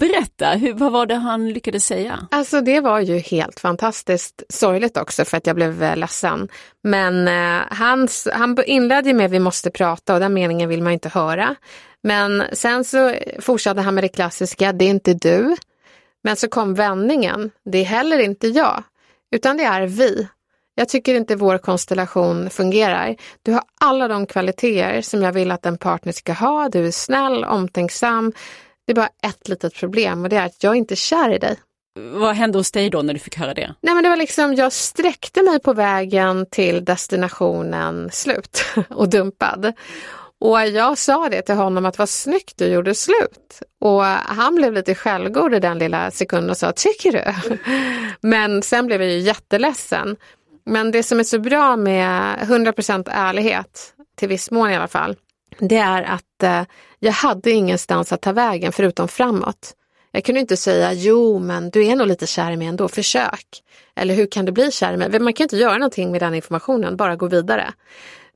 Berätta, 0.00 0.50
hur, 0.50 0.72
vad 0.72 0.92
var 0.92 1.06
det 1.06 1.14
han 1.14 1.52
lyckades 1.52 1.86
säga? 1.86 2.28
Alltså 2.30 2.60
det 2.60 2.80
var 2.80 3.00
ju 3.00 3.18
helt 3.18 3.60
fantastiskt 3.60 4.42
sorgligt 4.48 4.96
också 4.96 5.24
för 5.24 5.36
att 5.36 5.46
jag 5.46 5.56
blev 5.56 5.82
eh, 5.82 5.96
ledsen. 5.96 6.48
Men 6.82 7.28
eh, 7.28 7.62
hans, 7.70 8.28
han 8.32 8.58
inledde 8.66 9.14
med 9.14 9.30
vi 9.30 9.38
måste 9.38 9.70
prata 9.70 10.14
och 10.14 10.20
den 10.20 10.34
meningen 10.34 10.68
vill 10.68 10.82
man 10.82 10.92
inte 10.92 11.08
höra. 11.08 11.54
Men 12.02 12.44
sen 12.52 12.84
så 12.84 13.14
fortsatte 13.40 13.80
han 13.80 13.94
med 13.94 14.04
det 14.04 14.08
klassiska, 14.08 14.72
det 14.72 14.84
är 14.84 14.90
inte 14.90 15.14
du. 15.14 15.56
Men 16.24 16.36
så 16.36 16.48
kom 16.48 16.74
vändningen, 16.74 17.50
det 17.64 17.78
är 17.78 17.84
heller 17.84 18.18
inte 18.18 18.48
jag, 18.48 18.82
utan 19.30 19.56
det 19.56 19.64
är 19.64 19.86
vi. 19.86 20.28
Jag 20.78 20.88
tycker 20.88 21.14
inte 21.14 21.36
vår 21.36 21.58
konstellation 21.58 22.50
fungerar. 22.50 23.16
Du 23.42 23.52
har 23.52 23.62
alla 23.80 24.08
de 24.08 24.26
kvaliteter 24.26 25.02
som 25.02 25.22
jag 25.22 25.32
vill 25.32 25.50
att 25.50 25.66
en 25.66 25.78
partner 25.78 26.12
ska 26.12 26.32
ha. 26.32 26.68
Du 26.68 26.86
är 26.86 26.90
snäll, 26.90 27.44
omtänksam. 27.44 28.32
Det 28.86 28.92
är 28.92 28.94
bara 28.94 29.10
ett 29.22 29.48
litet 29.48 29.74
problem 29.74 30.22
och 30.22 30.28
det 30.28 30.36
är 30.36 30.46
att 30.46 30.62
jag 30.62 30.72
är 30.72 30.76
inte 30.76 30.96
kär 30.96 31.34
i 31.34 31.38
dig. 31.38 31.56
Vad 32.12 32.34
hände 32.34 32.58
hos 32.58 32.72
dig 32.72 32.90
då 32.90 33.02
när 33.02 33.14
du 33.14 33.18
fick 33.18 33.36
höra 33.36 33.54
det? 33.54 33.74
Nej 33.80 33.94
men 33.94 34.02
det 34.02 34.08
var 34.08 34.16
liksom, 34.16 34.54
jag 34.54 34.72
sträckte 34.72 35.42
mig 35.42 35.60
på 35.60 35.72
vägen 35.72 36.46
till 36.50 36.84
destinationen 36.84 38.10
slut 38.12 38.64
och 38.88 39.08
dumpad. 39.08 39.72
Och 40.40 40.66
jag 40.66 40.98
sa 40.98 41.28
det 41.28 41.42
till 41.42 41.54
honom 41.54 41.86
att 41.86 41.98
vad 41.98 42.08
snyggt 42.08 42.58
du 42.58 42.66
gjorde 42.66 42.94
slut. 42.94 43.62
Och 43.80 44.04
han 44.04 44.54
blev 44.54 44.72
lite 44.72 44.94
självgod 44.94 45.54
i 45.54 45.60
den 45.60 45.78
lilla 45.78 46.10
sekunden 46.10 46.50
och 46.50 46.56
sa, 46.56 46.72
tycker 46.72 47.12
du? 47.12 47.58
Men 48.28 48.62
sen 48.62 48.86
blev 48.86 49.02
jag 49.02 49.12
ju 49.12 49.18
jätteledsen. 49.18 50.16
Men 50.68 50.90
det 50.90 51.02
som 51.02 51.20
är 51.20 51.24
så 51.24 51.38
bra 51.38 51.76
med 51.76 52.38
100% 52.38 53.08
ärlighet, 53.10 53.94
till 54.16 54.28
viss 54.28 54.50
mån 54.50 54.70
i 54.70 54.76
alla 54.76 54.88
fall, 54.88 55.16
det 55.58 55.76
är 55.76 56.02
att 56.02 56.42
eh, 56.42 56.62
jag 56.98 57.12
hade 57.12 57.50
ingenstans 57.50 58.12
att 58.12 58.20
ta 58.20 58.32
vägen 58.32 58.72
förutom 58.72 59.08
framåt. 59.08 59.74
Jag 60.12 60.24
kunde 60.24 60.40
inte 60.40 60.56
säga, 60.56 60.92
jo 60.92 61.38
men 61.38 61.70
du 61.70 61.86
är 61.86 61.96
nog 61.96 62.06
lite 62.06 62.26
kär 62.26 62.50
i 62.50 62.56
mig 62.56 62.66
ändå, 62.66 62.88
försök. 62.88 63.46
Eller 63.96 64.14
hur 64.14 64.26
kan 64.26 64.44
du 64.44 64.52
bli 64.52 64.70
kär 64.70 64.92
i 64.92 64.96
mig? 64.96 65.20
Man 65.20 65.32
kan 65.32 65.44
inte 65.44 65.56
göra 65.56 65.74
någonting 65.74 66.10
med 66.10 66.20
den 66.20 66.34
informationen, 66.34 66.96
bara 66.96 67.16
gå 67.16 67.26
vidare. 67.26 67.72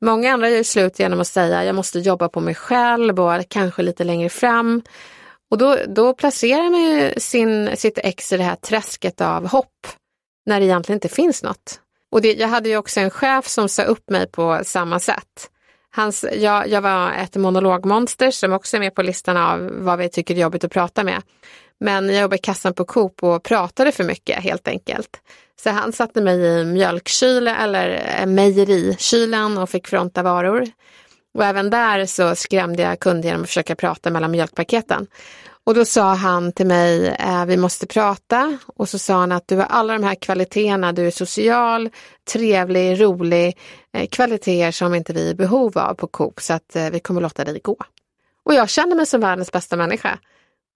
Många 0.01 0.33
andra 0.33 0.51
gör 0.51 0.63
slut 0.63 0.99
genom 0.99 1.21
att 1.21 1.29
säga, 1.29 1.65
jag 1.65 1.75
måste 1.75 1.99
jobba 1.99 2.29
på 2.29 2.41
mig 2.41 2.55
själv 2.55 3.21
och 3.21 3.49
kanske 3.49 3.83
lite 3.83 4.05
längre 4.05 4.29
fram. 4.29 4.83
Och 5.51 5.59
då, 5.59 5.77
då 5.89 6.15
placerar 6.15 6.71
man 6.71 7.21
sin, 7.21 7.77
sitt 7.77 7.99
ex 7.99 8.33
i 8.33 8.37
det 8.37 8.43
här 8.43 8.57
träsket 8.57 9.21
av 9.21 9.49
hopp, 9.49 9.87
när 10.47 10.61
det 10.61 10.67
egentligen 10.67 10.97
inte 10.97 11.09
finns 11.09 11.43
något. 11.43 11.81
Och 12.13 12.23
det, 12.23 12.33
jag 12.33 12.49
hade 12.49 12.69
ju 12.69 12.77
också 12.77 13.01
en 13.01 13.11
chef 13.11 13.49
som 13.49 13.69
sa 13.69 13.83
upp 13.83 14.11
mig 14.11 14.27
på 14.27 14.61
samma 14.65 15.01
sätt. 15.01 15.51
Hans, 15.91 16.25
jag, 16.33 16.69
jag 16.69 16.81
var 16.81 17.13
ett 17.13 17.37
monologmonster 17.37 18.31
som 18.31 18.53
också 18.53 18.77
är 18.77 18.81
med 18.81 18.95
på 18.95 19.03
listan 19.03 19.37
av 19.37 19.71
vad 19.73 19.99
vi 19.99 20.09
tycker 20.09 20.35
är 20.35 20.39
jobbigt 20.39 20.65
att 20.65 20.73
prata 20.73 21.05
med. 21.05 21.23
Men 21.81 22.09
jag 22.09 22.21
jobbade 22.21 22.37
i 22.37 22.39
kassan 22.39 22.75
på 22.75 22.85
Coop 22.85 23.23
och 23.23 23.43
pratade 23.43 23.93
för 23.93 24.05
mycket 24.05 24.45
helt 24.45 24.69
enkelt. 24.69 25.21
Så 25.63 25.71
han 25.71 25.93
satte 25.93 26.21
mig 26.21 26.41
i 26.41 26.65
mjölkkylen 26.65 27.57
eller 27.57 28.19
eh, 28.21 28.27
mejerikylen 28.27 29.59
och 29.59 29.71
fick 29.71 29.89
fronta 29.89 30.23
varor. 30.23 30.67
Och 31.35 31.45
även 31.45 31.71
där 31.71 32.07
så 32.07 32.35
skrämde 32.35 32.83
jag 32.83 33.01
kunder 33.01 33.29
genom 33.29 33.43
att 33.43 33.49
försöka 33.49 33.75
prata 33.75 34.11
mellan 34.11 34.31
mjölkpaketen. 34.31 35.07
Och 35.65 35.75
då 35.75 35.85
sa 35.85 36.15
han 36.15 36.53
till 36.53 36.67
mig, 36.67 37.09
eh, 37.09 37.45
vi 37.45 37.57
måste 37.57 37.87
prata. 37.87 38.59
Och 38.67 38.89
så 38.89 38.99
sa 38.99 39.15
han 39.15 39.33
att 39.33 39.49
du 39.49 39.57
har 39.57 39.65
alla 39.65 39.93
de 39.93 40.05
här 40.05 40.15
kvaliteterna, 40.15 40.93
du 40.93 41.07
är 41.07 41.11
social, 41.11 41.91
trevlig, 42.33 43.01
rolig, 43.01 43.59
eh, 43.93 44.07
kvaliteter 44.07 44.71
som 44.71 44.95
inte 44.95 45.13
vi 45.13 45.27
är 45.27 45.31
i 45.31 45.35
behov 45.35 45.79
av 45.79 45.95
på 45.95 46.07
Coop, 46.07 46.41
så 46.41 46.53
att 46.53 46.77
eh, 46.77 46.91
vi 46.91 47.01
kommer 47.01 47.21
låta 47.21 47.45
dig 47.45 47.61
gå. 47.65 47.77
Och 48.45 48.55
jag 48.55 48.69
kände 48.69 48.97
mig 48.97 49.07
som 49.07 49.21
världens 49.21 49.53
bästa 49.53 49.77
människa 49.77 50.19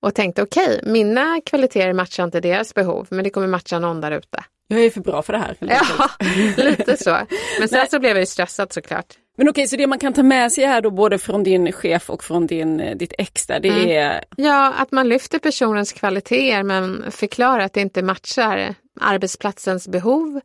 och 0.02 0.14
tänkte 0.14 0.42
okej, 0.42 0.78
okay, 0.78 0.92
mina 0.92 1.40
kvaliteter 1.46 1.92
matchar 1.92 2.24
inte 2.24 2.40
deras 2.40 2.74
behov, 2.74 3.06
men 3.10 3.24
det 3.24 3.30
kommer 3.30 3.46
matcha 3.46 3.78
någon 3.78 4.00
där 4.00 4.10
ute. 4.10 4.44
Jag 4.68 4.84
är 4.84 4.90
för 4.90 5.00
bra 5.00 5.22
för 5.22 5.32
det 5.32 5.38
här. 5.38 5.56
Ja, 5.60 6.10
lite 6.64 6.96
så. 6.96 7.18
Men 7.58 7.68
sen 7.68 7.86
så 7.90 7.98
blev 7.98 8.10
jag 8.10 8.20
ju 8.20 8.26
stressad 8.26 8.72
såklart. 8.72 9.14
Men 9.36 9.48
okej, 9.48 9.68
så 9.68 9.76
det 9.76 9.86
man 9.86 9.98
kan 9.98 10.12
ta 10.12 10.22
med 10.22 10.52
sig 10.52 10.64
här 10.64 10.80
då 10.80 10.90
både 10.90 11.18
från 11.18 11.42
din 11.42 11.72
chef 11.72 12.10
och 12.10 12.24
från 12.24 12.46
din, 12.46 12.80
eh, 12.80 12.96
ditt 12.96 13.12
ex 13.18 13.46
där, 13.46 13.60
det 13.60 13.68
mm. 13.68 13.88
är? 13.88 14.24
Ja, 14.36 14.72
att 14.72 14.92
man 14.92 15.08
lyfter 15.08 15.38
personens 15.38 15.92
kvaliteter 15.92 16.62
men 16.62 17.10
förklarar 17.10 17.58
att 17.58 17.72
det 17.72 17.80
inte 17.80 18.02
matchar 18.02 18.74
arbetsplatsens 19.00 19.88
behov 19.88 20.40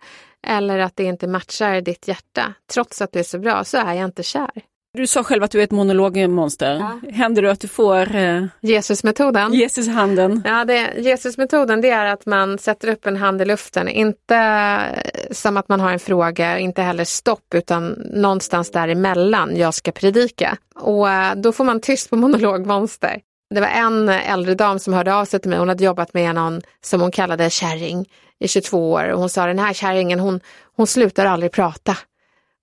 eller 0.48 0.80
att 0.80 0.96
det 0.96 1.04
inte 1.04 1.28
matchar 1.28 1.82
ditt 1.82 2.08
hjärta. 2.08 2.54
Trots 2.74 3.02
att 3.02 3.12
du 3.12 3.20
är 3.20 3.24
så 3.24 3.40
bra 3.40 3.64
så 3.64 3.78
är 3.78 3.94
jag 3.94 4.06
inte 4.06 4.24
kär. 4.24 4.52
Du 4.94 5.08
sa 5.08 5.24
själv 5.24 5.44
att 5.44 5.52
du 5.52 5.60
är 5.60 5.64
ett 5.64 5.72
monologmonster. 5.72 6.76
Ja. 6.76 7.12
Händer 7.12 7.42
det 7.42 7.52
att 7.52 7.60
du 7.60 7.68
får 7.68 8.16
eh... 8.16 8.46
Jesusmetoden? 8.62 9.54
Jesushanden. 9.54 10.42
Ja, 10.46 10.66
det, 10.66 10.94
Jesusmetoden 10.98 11.82
det 11.82 11.90
är 11.90 12.06
att 12.06 12.26
man 12.26 12.58
sätter 12.58 12.88
upp 12.88 13.06
en 13.06 13.18
hand 13.18 13.42
i 13.42 13.46
luften, 13.46 13.88
inte 13.88 14.36
eh, 14.36 15.32
som 15.32 15.58
att 15.58 15.70
man 15.70 15.80
har 15.80 15.92
en 15.92 16.00
fråga, 16.00 16.60
inte 16.60 16.82
heller 16.82 17.04
stopp, 17.04 17.54
utan 17.54 17.90
någonstans 18.14 18.72
däremellan, 18.72 19.58
jag 19.58 19.74
ska 19.74 19.92
predika. 19.92 20.58
Och 20.76 21.10
eh, 21.10 21.36
då 21.36 21.52
får 21.52 21.64
man 21.64 21.82
tyst 21.82 22.10
på 22.10 22.16
monologmonster. 22.16 23.20
Det 23.54 23.62
var 23.62 23.68
en 23.68 24.10
äldre 24.10 24.56
dam 24.56 24.80
som 24.80 24.94
hörde 24.94 25.16
av 25.16 25.26
sig 25.26 25.40
till 25.40 25.50
mig, 25.50 25.60
hon 25.60 25.70
hade 25.70 25.84
jobbat 25.84 26.14
med 26.14 26.36
någon 26.36 26.62
som 26.82 27.02
hon 27.02 27.12
kallade 27.12 27.50
kärring 27.50 28.06
i 28.40 28.48
22 28.48 28.92
år 28.92 29.08
och 29.08 29.20
hon 29.20 29.30
sa 29.30 29.46
den 29.46 29.60
här 29.60 29.74
kärringen 29.74 30.20
hon, 30.20 30.40
hon 30.76 30.88
slutar 30.88 31.26
aldrig 31.26 31.52
prata. 31.52 31.98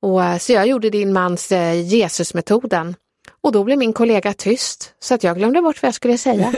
Och, 0.02 0.24
eh, 0.24 0.38
så 0.38 0.52
jag 0.52 0.66
gjorde 0.66 0.90
din 0.90 1.12
mans 1.12 1.52
eh, 1.52 1.86
Jesusmetoden. 1.94 2.94
Och 3.40 3.52
då 3.52 3.64
blev 3.64 3.78
min 3.78 3.92
kollega 3.92 4.32
tyst 4.32 4.94
så 4.98 5.14
att 5.14 5.24
jag 5.24 5.36
glömde 5.36 5.62
bort 5.62 5.82
vad 5.82 5.86
jag 5.86 5.94
skulle 5.94 6.18
säga. 6.18 6.52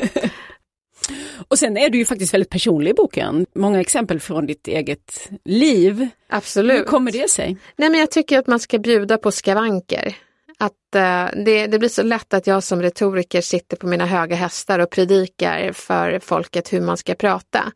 och 1.48 1.58
sen 1.58 1.76
är 1.76 1.90
du 1.90 1.98
ju 1.98 2.04
faktiskt 2.04 2.34
väldigt 2.34 2.50
personlig 2.50 2.90
i 2.90 2.94
boken. 2.94 3.46
Många 3.54 3.80
exempel 3.80 4.20
från 4.20 4.46
ditt 4.46 4.68
eget 4.68 5.30
liv. 5.44 6.08
Absolut. 6.28 6.78
Hur 6.78 6.84
kommer 6.84 7.12
det 7.12 7.30
sig? 7.30 7.56
Nej 7.76 7.90
men 7.90 8.00
jag 8.00 8.10
tycker 8.10 8.38
att 8.38 8.46
man 8.46 8.60
ska 8.60 8.78
bjuda 8.78 9.18
på 9.18 9.32
skavanker. 9.32 10.16
Att 10.58 10.72
uh, 10.96 11.42
det, 11.44 11.66
det, 11.66 11.78
blir 11.78 11.88
så 11.88 12.02
lätt 12.02 12.34
att 12.34 12.46
jag 12.46 12.62
som 12.62 12.82
retoriker 12.82 13.40
sitter 13.40 13.76
på 13.76 13.86
mina 13.86 14.06
höga 14.06 14.36
hästar 14.36 14.78
och 14.78 14.90
predikar 14.90 15.72
för 15.72 16.18
folket 16.18 16.72
hur 16.72 16.80
man 16.80 16.96
ska 16.96 17.14
prata. 17.14 17.72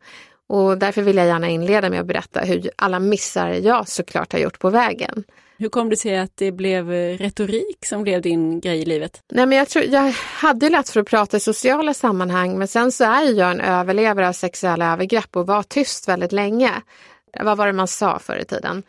Och 0.47 0.77
därför 0.77 1.01
vill 1.01 1.17
jag 1.17 1.27
gärna 1.27 1.49
inleda 1.49 1.89
med 1.89 1.99
att 1.99 2.05
berätta 2.05 2.39
hur 2.39 2.69
alla 2.75 2.99
missar 2.99 3.49
jag 3.49 3.87
såklart 3.87 4.33
har 4.33 4.39
gjort 4.39 4.59
på 4.59 4.69
vägen. 4.69 5.23
Hur 5.57 5.69
kom 5.69 5.89
det 5.89 5.97
sig 5.97 6.17
att 6.17 6.37
det 6.37 6.51
blev 6.51 6.93
eh, 6.93 7.17
retorik 7.17 7.85
som 7.85 8.03
blev 8.03 8.21
din 8.21 8.59
grej 8.59 8.81
i 8.81 8.85
livet? 8.85 9.23
Nej, 9.31 9.45
men 9.45 9.57
jag, 9.57 9.69
tror, 9.69 9.85
jag 9.85 10.11
hade 10.17 10.69
lätt 10.69 10.89
för 10.89 10.99
att 10.99 11.07
prata 11.07 11.37
i 11.37 11.39
sociala 11.39 11.93
sammanhang 11.93 12.57
men 12.57 12.67
sen 12.67 12.91
så 12.91 13.03
är 13.03 13.33
jag 13.33 13.51
en 13.51 13.61
överlevare 13.61 14.27
av 14.27 14.33
sexuella 14.33 14.93
övergrepp 14.93 15.35
och 15.35 15.47
var 15.47 15.63
tyst 15.63 16.07
väldigt 16.07 16.31
länge. 16.31 16.71
Vad 17.39 17.57
var 17.57 17.67
det 17.67 17.73
man 17.73 17.87
sa 17.87 18.19
förr 18.19 18.37
i 18.37 18.45
tiden? 18.45 18.83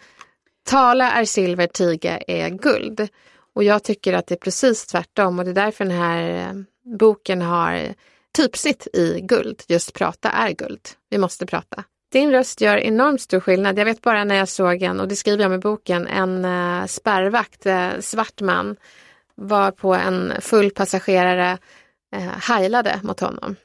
Tala 0.65 1.13
är 1.13 1.25
silver, 1.25 1.67
tiga 1.67 2.19
är 2.19 2.49
guld. 2.49 3.09
Och 3.55 3.65
jag 3.65 3.83
tycker 3.83 4.13
att 4.13 4.27
det 4.27 4.35
är 4.35 4.39
precis 4.39 4.87
tvärtom 4.87 5.39
och 5.39 5.45
det 5.45 5.51
är 5.51 5.55
därför 5.55 5.85
den 5.85 5.99
här 5.99 6.49
eh, 6.49 6.53
boken 6.99 7.43
har 7.43 7.95
typsitt 8.37 8.87
i 8.93 9.21
guld. 9.21 9.63
Just 9.69 9.93
prata 9.95 10.31
är 10.31 10.53
guld. 10.53 10.81
Vi 11.11 11.19
måste 11.19 11.47
prata. 11.47 11.85
Din 12.13 12.31
röst 12.31 12.61
gör 12.61 12.77
enormt 12.77 13.21
stor 13.21 13.41
skillnad. 13.41 13.79
Jag 13.79 13.85
vet 13.85 14.03
bara 14.03 14.25
när 14.25 14.35
jag 14.35 14.49
såg 14.49 14.83
en, 14.83 15.01
och 15.01 15.09
det 15.09 15.17
skriver 15.17 15.45
jag 15.45 15.51
med 15.51 15.61
boken, 15.61 16.07
en 16.07 16.45
eh, 16.45 16.87
spärrvakt, 16.87 17.67
eh, 17.67 17.91
svart 18.01 18.41
man, 18.41 18.77
var 19.35 19.71
på 19.71 19.95
en 19.95 20.33
full 20.41 20.71
passagerare 20.71 21.59
eh, 22.17 22.23
uh, 22.23 22.29
heilade 22.29 23.01
mot 23.03 23.21
honom. 23.21 23.57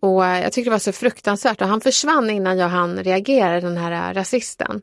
Och 0.00 0.24
jag 0.24 0.52
tyckte 0.52 0.70
det 0.70 0.74
var 0.74 0.78
så 0.78 0.92
fruktansvärt 0.92 1.62
och 1.62 1.68
han 1.68 1.80
försvann 1.80 2.30
innan 2.30 2.58
jag 2.58 2.68
hann 2.68 2.98
reagera, 3.04 3.60
den 3.60 3.76
här 3.76 4.14
rasisten. 4.14 4.82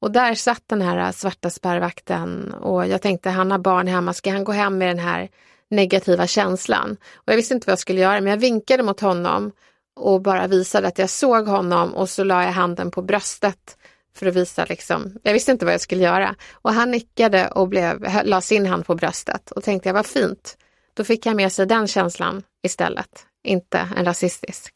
Och 0.00 0.10
där 0.10 0.34
satt 0.34 0.62
den 0.66 0.82
här 0.82 1.12
svarta 1.12 1.50
spärrvakten 1.50 2.54
och 2.54 2.86
jag 2.86 3.02
tänkte 3.02 3.30
han 3.30 3.50
har 3.50 3.58
barn 3.58 3.86
hemma, 3.86 4.12
ska 4.12 4.30
han 4.30 4.44
gå 4.44 4.52
hem 4.52 4.78
med 4.78 4.88
den 4.88 4.98
här 4.98 5.28
negativa 5.70 6.26
känslan? 6.26 6.96
Och 7.14 7.32
jag 7.32 7.36
visste 7.36 7.54
inte 7.54 7.66
vad 7.66 7.72
jag 7.72 7.78
skulle 7.78 8.00
göra 8.00 8.20
men 8.20 8.30
jag 8.30 8.38
vinkade 8.38 8.82
mot 8.82 9.00
honom 9.00 9.52
och 9.96 10.22
bara 10.22 10.46
visade 10.46 10.88
att 10.88 10.98
jag 10.98 11.10
såg 11.10 11.46
honom 11.46 11.94
och 11.94 12.08
så 12.08 12.24
la 12.24 12.44
jag 12.44 12.52
handen 12.52 12.90
på 12.90 13.02
bröstet 13.02 13.76
för 14.16 14.26
att 14.26 14.36
visa 14.36 14.64
liksom, 14.64 15.18
jag 15.22 15.32
visste 15.32 15.52
inte 15.52 15.64
vad 15.64 15.74
jag 15.74 15.80
skulle 15.80 16.02
göra. 16.02 16.34
Och 16.52 16.72
han 16.72 16.90
nickade 16.90 17.48
och 17.48 17.68
blev, 17.68 18.06
la 18.24 18.40
sin 18.40 18.66
hand 18.66 18.86
på 18.86 18.94
bröstet 18.94 19.50
och 19.50 19.64
tänkte 19.64 19.88
jag 19.88 19.94
vad 19.94 20.06
fint. 20.06 20.56
Då 20.94 21.04
fick 21.04 21.26
jag 21.26 21.36
med 21.36 21.52
sig 21.52 21.66
den 21.66 21.86
känslan 21.86 22.42
istället, 22.62 23.26
inte 23.44 23.88
en 23.96 24.04
rasistisk. 24.04 24.74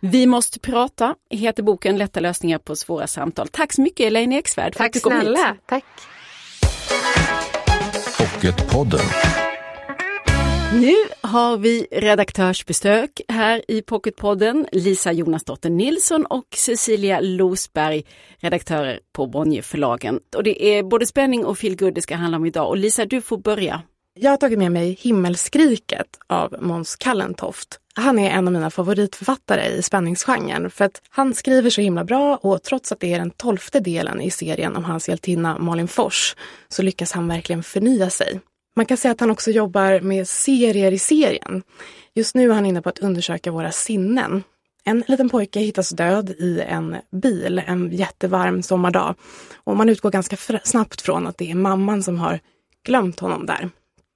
Vi 0.00 0.26
måste 0.26 0.60
prata 0.60 1.14
heter 1.30 1.62
boken 1.62 1.98
Lätta 1.98 2.20
lösningar 2.20 2.58
på 2.58 2.76
svåra 2.76 3.06
samtal. 3.06 3.48
Tack 3.48 3.72
så 3.72 3.82
mycket 3.82 4.06
Elaine 4.06 4.32
Eksvärd 4.32 4.74
för 4.74 4.78
Tack 4.78 4.86
att 4.86 4.92
du 4.92 5.00
kom 5.00 5.12
snälla. 5.20 5.48
hit. 5.48 5.60
Tack. 5.66 5.84
Pocketpodden. 8.18 9.00
Nu 10.80 10.94
har 11.20 11.56
vi 11.56 11.86
redaktörsbesök 11.90 13.20
här 13.28 13.62
i 13.68 13.82
Pocketpodden. 13.82 14.66
Lisa 14.72 15.12
Jonasdotter 15.12 15.70
Nilsson 15.70 16.26
och 16.26 16.46
Cecilia 16.56 17.20
Losberg, 17.20 18.02
redaktörer 18.38 19.00
på 19.12 19.26
Bonnierförlagen. 19.26 20.20
Och 20.36 20.42
det 20.42 20.64
är 20.64 20.82
både 20.82 21.06
spänning 21.06 21.44
och 21.44 21.58
feelgood 21.58 21.94
det 21.94 22.02
ska 22.02 22.16
handla 22.16 22.36
om 22.36 22.46
idag. 22.46 22.68
Och 22.68 22.76
Lisa, 22.76 23.06
du 23.06 23.20
får 23.20 23.38
börja. 23.38 23.82
Jag 24.14 24.30
har 24.30 24.36
tagit 24.36 24.58
med 24.58 24.72
mig 24.72 24.98
Himmelskriket 25.00 26.06
av 26.26 26.56
Måns 26.60 26.96
Kallentoft. 26.96 27.78
Han 27.94 28.18
är 28.18 28.30
en 28.30 28.46
av 28.46 28.52
mina 28.52 28.70
favoritförfattare 28.70 29.66
i 29.66 29.82
spänningsgenren 29.82 30.70
för 30.70 30.84
att 30.84 31.02
han 31.08 31.34
skriver 31.34 31.70
så 31.70 31.80
himla 31.80 32.04
bra 32.04 32.36
och 32.36 32.62
trots 32.62 32.92
att 32.92 33.00
det 33.00 33.12
är 33.12 33.18
den 33.18 33.30
tolfte 33.30 33.80
delen 33.80 34.20
i 34.20 34.30
serien 34.30 34.76
om 34.76 34.84
hans 34.84 35.08
hjältinna 35.08 35.58
Malin 35.58 35.88
Fors 35.88 36.36
så 36.68 36.82
lyckas 36.82 37.12
han 37.12 37.28
verkligen 37.28 37.62
förnya 37.62 38.10
sig. 38.10 38.40
Man 38.76 38.86
kan 38.86 38.96
säga 38.96 39.12
att 39.12 39.20
han 39.20 39.30
också 39.30 39.50
jobbar 39.50 40.00
med 40.00 40.28
serier 40.28 40.92
i 40.92 40.98
serien. 40.98 41.62
Just 42.14 42.34
nu 42.34 42.50
är 42.50 42.54
han 42.54 42.66
inne 42.66 42.82
på 42.82 42.88
att 42.88 42.98
undersöka 42.98 43.50
våra 43.50 43.72
sinnen. 43.72 44.42
En 44.84 45.04
liten 45.06 45.28
pojke 45.28 45.60
hittas 45.60 45.90
död 45.90 46.30
i 46.30 46.60
en 46.60 46.96
bil 47.12 47.62
en 47.66 47.92
jättevarm 47.92 48.62
sommardag. 48.62 49.14
Och 49.64 49.76
man 49.76 49.88
utgår 49.88 50.10
ganska 50.10 50.36
snabbt 50.64 51.00
från 51.00 51.26
att 51.26 51.38
det 51.38 51.50
är 51.50 51.54
mamman 51.54 52.02
som 52.02 52.18
har 52.18 52.40
glömt 52.86 53.20
honom 53.20 53.46
där. 53.46 53.70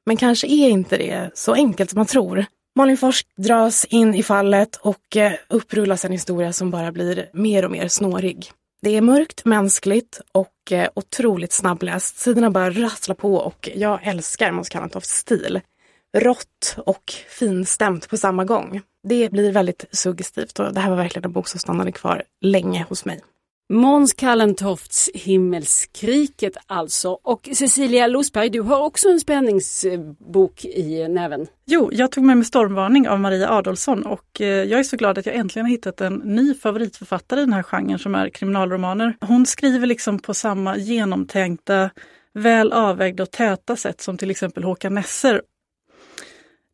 Men 0.06 0.16
kanske 0.16 0.46
är 0.46 0.68
inte 0.68 0.96
det 0.96 1.30
så 1.34 1.54
enkelt 1.54 1.90
som 1.90 1.98
man 1.98 2.06
tror. 2.06 2.46
Malin 2.76 2.96
Forsk 2.96 3.26
dras 3.36 3.84
in 3.84 4.14
i 4.14 4.22
fallet 4.22 4.76
och 4.76 5.16
eh, 5.16 5.32
upprullas 5.48 6.04
en 6.04 6.12
historia 6.12 6.52
som 6.52 6.70
bara 6.70 6.92
blir 6.92 7.30
mer 7.32 7.64
och 7.64 7.70
mer 7.70 7.88
snårig. 7.88 8.50
Det 8.82 8.96
är 8.96 9.00
mörkt, 9.00 9.44
mänskligt 9.44 10.20
och 10.32 10.72
eh, 10.72 10.88
otroligt 10.94 11.52
snabbläst. 11.52 12.18
Sidorna 12.18 12.50
bara 12.50 12.70
rasslar 12.70 13.14
på 13.14 13.34
och 13.34 13.68
jag 13.74 14.06
älskar 14.06 14.52
Måns 14.52 14.68
Kallentofts 14.68 15.10
stil. 15.10 15.60
Rått 16.16 16.76
och 16.86 17.14
finstämt 17.28 18.08
på 18.08 18.16
samma 18.16 18.44
gång. 18.44 18.80
Det 19.08 19.32
blir 19.32 19.52
väldigt 19.52 19.84
suggestivt 19.90 20.58
och 20.58 20.74
det 20.74 20.80
här 20.80 20.90
var 20.90 20.96
verkligen 20.96 21.24
en 21.24 21.32
bok 21.32 21.48
som 21.48 21.60
stannade 21.60 21.92
kvar 21.92 22.22
länge 22.40 22.86
hos 22.88 23.04
mig. 23.04 23.20
Måns 23.70 24.14
Kallentofts 24.14 25.10
Himmelskriket 25.14 26.56
alltså. 26.66 27.18
Och 27.22 27.48
Cecilia 27.52 28.06
Losberg, 28.06 28.50
du 28.50 28.60
har 28.60 28.80
också 28.80 29.08
en 29.08 29.20
spänningsbok 29.20 30.64
i 30.64 31.08
näven. 31.08 31.46
Jo, 31.66 31.90
jag 31.92 32.12
tog 32.12 32.24
med 32.24 32.36
mig 32.36 32.46
Stormvarning 32.46 33.08
av 33.08 33.20
Maria 33.20 33.50
Adolfsson 33.50 34.06
och 34.06 34.40
eh, 34.40 34.46
jag 34.46 34.80
är 34.80 34.82
så 34.82 34.96
glad 34.96 35.18
att 35.18 35.26
jag 35.26 35.34
äntligen 35.34 35.66
har 35.66 35.70
hittat 35.70 36.00
en 36.00 36.14
ny 36.14 36.54
favoritförfattare 36.54 37.40
i 37.40 37.44
den 37.44 37.52
här 37.52 37.62
genren 37.62 37.98
som 37.98 38.14
är 38.14 38.28
kriminalromaner. 38.28 39.16
Hon 39.20 39.46
skriver 39.46 39.86
liksom 39.86 40.18
på 40.18 40.34
samma 40.34 40.76
genomtänkta, 40.76 41.90
väl 42.34 42.72
avvägda 42.72 43.22
och 43.22 43.30
täta 43.30 43.76
sätt 43.76 44.00
som 44.00 44.18
till 44.18 44.30
exempel 44.30 44.64
Håkan 44.64 44.94
Nesser. 44.94 45.42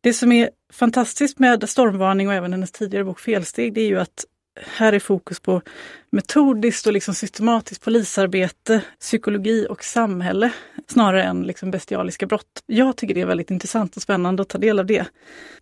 Det 0.01 0.13
som 0.13 0.31
är 0.31 0.49
fantastiskt 0.73 1.39
med 1.39 1.69
Stormvarning 1.69 2.27
och 2.27 2.33
även 2.33 2.51
hennes 2.51 2.71
tidigare 2.71 3.03
bok 3.03 3.19
Felsteg, 3.19 3.73
det 3.73 3.81
är 3.81 3.87
ju 3.87 3.99
att 3.99 4.25
här 4.55 4.93
är 4.93 4.99
fokus 4.99 5.39
på 5.39 5.61
metodiskt 6.09 6.87
och 6.87 6.93
liksom 6.93 7.13
systematiskt 7.13 7.83
polisarbete, 7.83 8.81
psykologi 8.99 9.67
och 9.69 9.83
samhälle 9.83 10.51
snarare 10.87 11.23
än 11.23 11.43
liksom 11.43 11.71
bestialiska 11.71 12.25
brott. 12.25 12.63
Jag 12.65 12.97
tycker 12.97 13.13
det 13.13 13.21
är 13.21 13.25
väldigt 13.25 13.51
intressant 13.51 13.95
och 13.95 14.01
spännande 14.01 14.41
att 14.41 14.49
ta 14.49 14.57
del 14.57 14.79
av 14.79 14.85
det. 14.85 15.05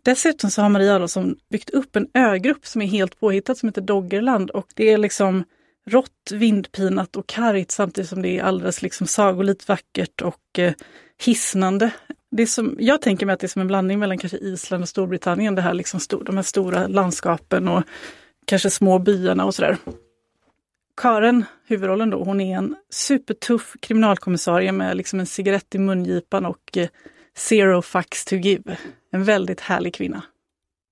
Dessutom 0.04 0.50
så 0.50 0.62
har 0.62 0.70
Maria 0.70 0.96
Adolfsson 0.96 1.36
byggt 1.50 1.70
upp 1.70 1.96
en 1.96 2.08
ögrupp 2.14 2.66
som 2.66 2.82
är 2.82 2.86
helt 2.86 3.20
påhittad 3.20 3.56
som 3.56 3.70
heter 3.70 3.82
Doggerland 3.82 4.50
och 4.50 4.68
det 4.76 4.92
är 4.92 4.98
liksom 4.98 5.44
rått, 5.88 6.32
vindpinat 6.32 7.16
och 7.16 7.28
kargt 7.28 7.72
samtidigt 7.72 8.10
som 8.10 8.22
det 8.22 8.40
är 8.40 8.44
alldeles 8.44 8.82
liksom 8.82 9.08
sagolikt 9.08 9.68
vackert 9.68 10.22
och 10.22 10.60
eh, 10.60 10.74
hisnande. 11.26 11.92
Det 12.32 12.48
som, 12.48 12.76
jag 12.80 13.02
tänker 13.02 13.26
mig 13.26 13.34
att 13.34 13.40
det 13.40 13.46
är 13.46 13.50
som 13.50 13.62
en 13.62 13.68
blandning 13.68 14.00
mellan 14.00 14.18
kanske 14.18 14.38
Island 14.38 14.84
och 14.84 14.90
Storbritannien, 14.90 15.56
det 15.56 15.62
här 15.62 15.74
liksom 15.74 16.00
stor, 16.00 16.24
de 16.24 16.36
här 16.36 16.44
stora 16.44 16.88
landskapen 16.88 17.68
och 17.68 17.84
kanske 18.46 18.70
små 18.70 19.00
byarna 19.00 19.46
och 19.46 19.56
sådär. 19.56 19.78
Karen, 20.98 21.46
huvudrollen 21.68 22.10
då, 22.10 22.24
hon 22.24 22.42
är 22.42 22.58
en 22.58 22.76
supertuff 22.90 23.76
kriminalkommissarie 23.80 24.72
med 24.72 24.98
liksom 24.98 25.20
en 25.20 25.26
cigarett 25.26 25.76
i 25.76 25.78
mungipan 25.78 26.46
och 26.46 26.78
eh, 26.78 26.88
zero 27.38 27.82
fucks 27.82 28.26
to 28.26 28.36
give. 28.36 28.78
En 29.12 29.24
väldigt 29.24 29.60
härlig 29.60 29.94
kvinna. 29.94 30.24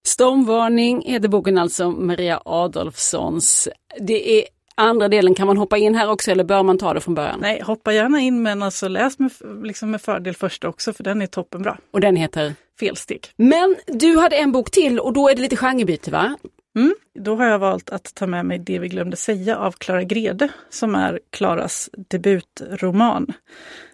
Stormvarning 0.07 1.01
heter 1.05 1.27
boken 1.27 1.57
alltså, 1.57 1.91
Maria 1.91 2.41
Adolfssons. 2.45 3.69
Det 3.99 4.39
är 4.39 4.45
andra 4.75 5.07
delen, 5.07 5.35
kan 5.35 5.47
man 5.47 5.57
hoppa 5.57 5.77
in 5.77 5.95
här 5.95 6.09
också 6.09 6.31
eller 6.31 6.43
bör 6.43 6.63
man 6.63 6.77
ta 6.77 6.93
det 6.93 6.99
från 6.99 7.15
början? 7.15 7.39
Nej, 7.39 7.61
hoppa 7.61 7.93
gärna 7.93 8.19
in 8.19 8.41
men 8.41 8.63
alltså 8.63 8.87
läs 8.87 9.19
med, 9.19 9.31
liksom 9.63 9.91
med 9.91 10.01
fördel 10.01 10.35
först 10.35 10.63
också 10.63 10.93
för 10.93 11.03
den 11.03 11.21
är 11.21 11.27
toppenbra. 11.27 11.77
Och 11.91 11.99
den 11.99 12.15
heter? 12.15 12.53
Felsteg. 12.79 13.27
Men 13.35 13.75
du 13.87 14.17
hade 14.17 14.35
en 14.35 14.51
bok 14.51 14.71
till 14.71 14.99
och 14.99 15.13
då 15.13 15.29
är 15.29 15.35
det 15.35 15.41
lite 15.41 15.55
genrebyte 15.55 16.11
va? 16.11 16.37
Mm. 16.75 16.95
Då 17.19 17.35
har 17.35 17.45
jag 17.45 17.59
valt 17.59 17.89
att 17.89 18.15
ta 18.15 18.27
med 18.27 18.45
mig 18.45 18.59
Det 18.59 18.79
vi 18.79 18.87
glömde 18.87 19.17
säga 19.17 19.57
av 19.57 19.71
Klara 19.71 20.03
Grede 20.03 20.49
som 20.69 20.95
är 20.95 21.19
Klaras 21.29 21.89
debutroman. 21.93 23.33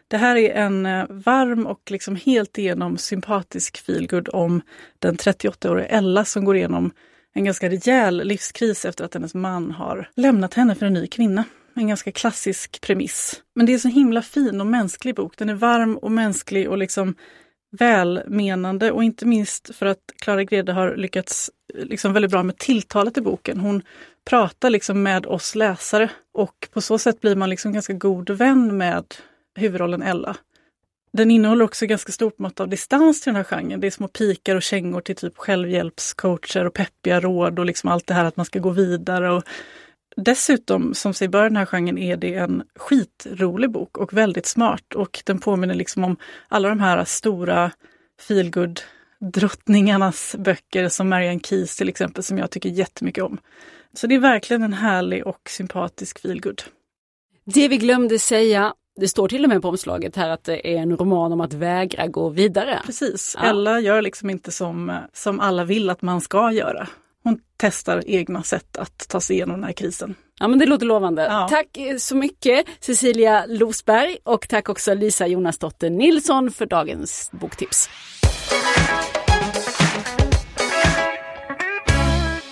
Det 0.07 0.17
här 0.17 0.35
är 0.35 0.49
en 0.49 0.85
eh, 0.85 1.05
varm 1.09 1.67
och 1.67 1.91
liksom 1.91 2.15
helt 2.15 2.57
igenom 2.57 2.97
sympatisk 2.97 3.77
feelgood 3.77 4.29
om 4.33 4.61
den 4.99 5.15
38-åriga 5.15 5.85
Ella 5.85 6.25
som 6.25 6.45
går 6.45 6.55
igenom 6.55 6.91
en 7.33 7.45
ganska 7.45 7.69
rejäl 7.69 8.21
livskris 8.27 8.85
efter 8.85 9.05
att 9.05 9.13
hennes 9.13 9.33
man 9.33 9.71
har 9.71 10.09
lämnat 10.15 10.53
henne 10.53 10.75
för 10.75 10.85
en 10.85 10.93
ny 10.93 11.07
kvinna. 11.07 11.43
En 11.73 11.87
ganska 11.87 12.11
klassisk 12.11 12.81
premiss. 12.81 13.41
Men 13.55 13.65
det 13.65 13.73
är 13.73 13.77
så 13.77 13.87
himla 13.87 14.21
fin 14.21 14.61
och 14.61 14.67
mänsklig 14.67 15.15
bok. 15.15 15.37
Den 15.37 15.49
är 15.49 15.53
varm 15.53 15.97
och 15.97 16.11
mänsklig 16.11 16.69
och 16.69 16.77
liksom 16.77 17.15
välmenande 17.79 18.91
och 18.91 19.03
inte 19.03 19.25
minst 19.25 19.75
för 19.75 19.85
att 19.85 19.99
Klara 20.21 20.43
Grede 20.43 20.73
har 20.73 20.95
lyckats 20.95 21.51
eh, 21.73 21.85
liksom 21.85 22.13
väldigt 22.13 22.31
bra 22.31 22.43
med 22.43 22.57
tilltalet 22.57 23.17
i 23.17 23.21
boken. 23.21 23.59
Hon 23.59 23.81
pratar 24.25 24.69
liksom 24.69 25.03
med 25.03 25.25
oss 25.25 25.55
läsare 25.55 26.09
och 26.33 26.67
på 26.73 26.81
så 26.81 26.97
sätt 26.97 27.21
blir 27.21 27.35
man 27.35 27.49
liksom 27.49 27.73
ganska 27.73 27.93
god 27.93 28.29
vän 28.29 28.77
med 28.77 29.05
huvudrollen 29.55 30.01
Ella. 30.01 30.35
Den 31.13 31.31
innehåller 31.31 31.65
också 31.65 31.85
ganska 31.85 32.11
stort 32.11 32.39
mått 32.39 32.59
av 32.59 32.67
distans 32.67 33.21
till 33.21 33.29
den 33.29 33.35
här 33.35 33.43
genren. 33.43 33.79
Det 33.79 33.87
är 33.87 33.91
små 33.91 34.07
pikar 34.07 34.55
och 34.55 34.63
kängor 34.63 35.01
till 35.01 35.15
typ 35.15 35.37
självhjälpscoacher 35.37 36.65
och 36.65 36.73
peppiga 36.73 37.19
råd 37.19 37.59
och 37.59 37.65
liksom 37.65 37.89
allt 37.89 38.07
det 38.07 38.13
här 38.13 38.25
att 38.25 38.37
man 38.37 38.45
ska 38.45 38.59
gå 38.59 38.69
vidare. 38.69 39.31
Och 39.33 39.43
dessutom, 40.17 40.93
som 40.93 41.13
sig 41.13 41.27
bör 41.27 41.43
den 41.43 41.55
här 41.55 41.65
genren, 41.65 41.97
är 41.97 42.17
det 42.17 42.33
en 42.33 42.63
skitrolig 42.75 43.71
bok 43.71 43.97
och 43.97 44.13
väldigt 44.13 44.45
smart. 44.45 44.93
Och 44.95 45.21
den 45.25 45.39
påminner 45.39 45.73
liksom 45.73 46.03
om 46.03 46.17
alla 46.47 46.69
de 46.69 46.79
här 46.79 47.05
stora 47.05 47.71
feelgood 48.27 48.81
drottningarnas 49.19 50.35
böcker 50.39 50.89
som 50.89 51.09
Marianne 51.09 51.39
Keys 51.39 51.77
till 51.77 51.89
exempel, 51.89 52.23
som 52.23 52.37
jag 52.37 52.51
tycker 52.51 52.69
jättemycket 52.69 53.23
om. 53.23 53.37
Så 53.93 54.07
det 54.07 54.15
är 54.15 54.19
verkligen 54.19 54.63
en 54.63 54.73
härlig 54.73 55.27
och 55.27 55.49
sympatisk 55.49 56.19
feelgood. 56.21 56.61
Det 57.45 57.67
vi 57.67 57.77
glömde 57.77 58.19
säga 58.19 58.73
det 58.99 59.07
står 59.07 59.27
till 59.27 59.43
och 59.43 59.49
med 59.49 59.61
på 59.61 59.69
omslaget 59.69 60.15
här 60.15 60.29
att 60.29 60.43
det 60.43 60.75
är 60.75 60.77
en 60.77 60.97
roman 60.97 61.31
om 61.31 61.41
att 61.41 61.53
vägra 61.53 62.07
gå 62.07 62.29
vidare. 62.29 62.81
Precis, 62.85 63.35
ja. 63.39 63.45
Ella 63.45 63.79
gör 63.79 64.01
liksom 64.01 64.29
inte 64.29 64.51
som, 64.51 64.99
som 65.13 65.39
alla 65.39 65.63
vill 65.63 65.89
att 65.89 66.01
man 66.01 66.21
ska 66.21 66.51
göra. 66.51 66.87
Hon 67.27 67.39
testar 67.57 68.03
egna 68.07 68.43
sätt 68.43 68.77
att 68.77 69.07
ta 69.07 69.21
sig 69.21 69.35
igenom 69.35 69.55
den 69.55 69.63
här 69.63 69.73
krisen. 69.73 70.15
Ja 70.39 70.47
men 70.47 70.59
det 70.59 70.65
låter 70.65 70.85
lovande. 70.85 71.21
Ja. 71.21 71.47
Tack 71.49 71.77
så 71.99 72.15
mycket 72.15 72.65
Cecilia 72.79 73.45
Losberg 73.47 74.17
och 74.23 74.47
tack 74.49 74.69
också 74.69 74.93
Lisa 74.93 75.27
Jonasdotter 75.27 75.89
Nilsson 75.89 76.51
för 76.51 76.65
dagens 76.65 77.29
boktips. 77.31 77.89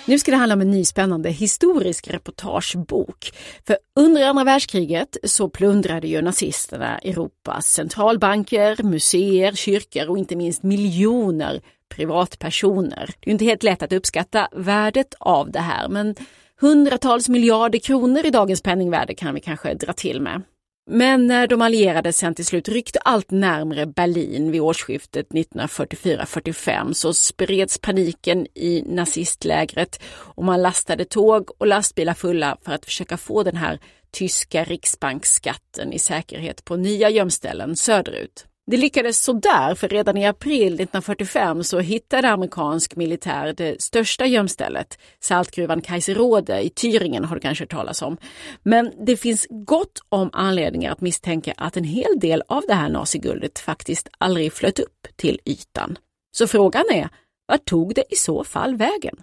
Nu 0.08 0.20
ska 0.20 0.32
det 0.32 0.38
handla 0.38 0.56
om 0.56 0.62
en 0.62 0.72
ny 0.72 0.86
spännande 0.86 1.30
historisk 1.30 2.08
reportagebok. 2.08 3.32
För 3.68 3.78
under 4.00 4.28
andra 4.28 4.44
världskriget 4.44 5.18
så 5.24 5.50
plundrade 5.50 6.08
ju 6.08 6.22
nazisterna 6.22 6.98
Europas 6.98 7.68
centralbanker, 7.68 8.84
museer, 8.84 9.54
kyrkor 9.54 10.10
och 10.10 10.18
inte 10.18 10.36
minst 10.36 10.64
miljoner 10.64 11.62
privatpersoner. 11.96 13.10
Det 13.20 13.30
är 13.30 13.32
inte 13.32 13.46
helt 13.46 13.64
lätt 13.64 13.84
att 13.84 13.94
uppskatta 13.94 14.48
värdet 14.52 15.14
av 15.20 15.52
det 15.52 15.60
här 15.60 15.90
men 15.90 16.16
hundratals 16.62 17.30
miljarder 17.30 17.80
kronor 17.80 18.26
i 18.26 18.30
dagens 18.30 18.62
penningvärde 18.62 19.14
kan 19.16 19.36
vi 19.36 19.42
kanske 19.42 19.74
dra 19.74 19.94
till 19.94 20.22
med. 20.22 20.42
Men 20.92 21.28
när 21.28 21.48
de 21.48 21.62
allierade 21.62 22.14
sen 22.14 22.36
till 22.36 22.46
slut 22.46 22.70
ryckte 22.70 23.00
allt 23.00 23.32
närmre 23.32 23.86
Berlin 23.86 24.52
vid 24.52 24.62
årsskiftet 24.62 25.30
1944-45 25.30 26.94
så 26.94 27.14
spreds 27.14 27.78
paniken 27.78 28.48
i 28.54 28.84
nazistlägret 28.86 30.02
och 30.08 30.44
man 30.44 30.62
lastade 30.62 31.06
tåg 31.06 31.50
och 31.58 31.68
lastbilar 31.68 32.14
fulla 32.14 32.58
för 32.62 32.72
att 32.72 32.86
försöka 32.86 33.18
få 33.18 33.44
den 33.44 33.56
här 33.56 33.80
tyska 34.12 34.64
riksbanksskatten 34.64 35.94
i 35.94 36.00
säkerhet 36.00 36.66
på 36.66 36.76
nya 36.76 37.10
gömställen 37.10 37.76
söderut. 37.76 38.46
Det 38.72 38.78
lyckades 38.78 39.24
sådär, 39.24 39.76
för 39.76 39.88
redan 39.88 40.18
i 40.18 40.26
april 40.26 40.74
1945 40.74 41.64
så 41.64 41.80
hittade 41.80 42.30
amerikansk 42.30 42.96
militär 42.96 43.54
det 43.54 43.82
största 43.82 44.26
gömstället, 44.26 45.00
saltgruvan 45.20 45.82
Kaiserode 45.82 46.62
i 46.62 46.70
Thüringen 46.70 47.26
har 47.26 47.36
du 47.36 47.42
kanske 47.42 47.62
hört 47.62 47.72
talas 47.72 48.02
om. 48.02 48.18
Men 48.64 48.92
det 49.06 49.18
finns 49.18 49.48
gott 49.50 50.00
om 50.10 50.30
anledningar 50.34 50.92
att 50.92 51.02
misstänka 51.02 51.54
att 51.58 51.78
en 51.78 51.84
hel 51.84 52.20
del 52.20 52.44
av 52.48 52.64
det 52.68 52.74
här 52.74 52.90
naziguldet 52.90 53.60
faktiskt 53.60 54.10
aldrig 54.18 54.54
flöt 54.54 54.80
upp 54.80 55.08
till 55.16 55.40
ytan. 55.46 55.98
Så 56.38 56.48
frågan 56.48 56.86
är, 56.92 57.10
vart 57.48 57.66
tog 57.66 57.96
det 57.96 58.04
i 58.10 58.16
så 58.16 58.44
fall 58.44 58.76
vägen? 58.76 59.16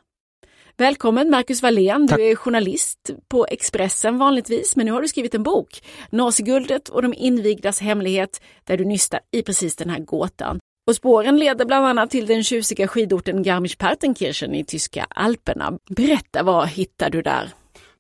Välkommen 0.76 1.30
Marcus 1.30 1.62
Wallén, 1.62 2.06
du 2.06 2.30
är 2.30 2.36
journalist 2.36 3.10
på 3.28 3.46
Expressen 3.50 4.18
vanligtvis, 4.18 4.76
men 4.76 4.86
nu 4.86 4.92
har 4.92 5.02
du 5.02 5.08
skrivit 5.08 5.34
en 5.34 5.42
bok, 5.42 5.82
Naziguldet 6.10 6.88
och 6.88 7.02
de 7.02 7.14
invigdas 7.14 7.80
hemlighet, 7.80 8.40
där 8.64 8.76
du 8.76 8.84
nystar 8.84 9.20
i 9.30 9.42
precis 9.42 9.76
den 9.76 9.90
här 9.90 9.98
gåtan. 9.98 10.58
Och 10.86 10.94
spåren 10.94 11.38
leder 11.38 11.64
bland 11.64 11.86
annat 11.86 12.10
till 12.10 12.26
den 12.26 12.44
tjusiga 12.44 12.88
skidorten 12.88 13.42
Garmisch-Partenkirchen 13.44 14.54
i 14.54 14.64
tyska 14.64 15.06
Alperna. 15.10 15.78
Berätta, 15.90 16.42
vad 16.42 16.68
hittar 16.68 17.10
du 17.10 17.22
där? 17.22 17.50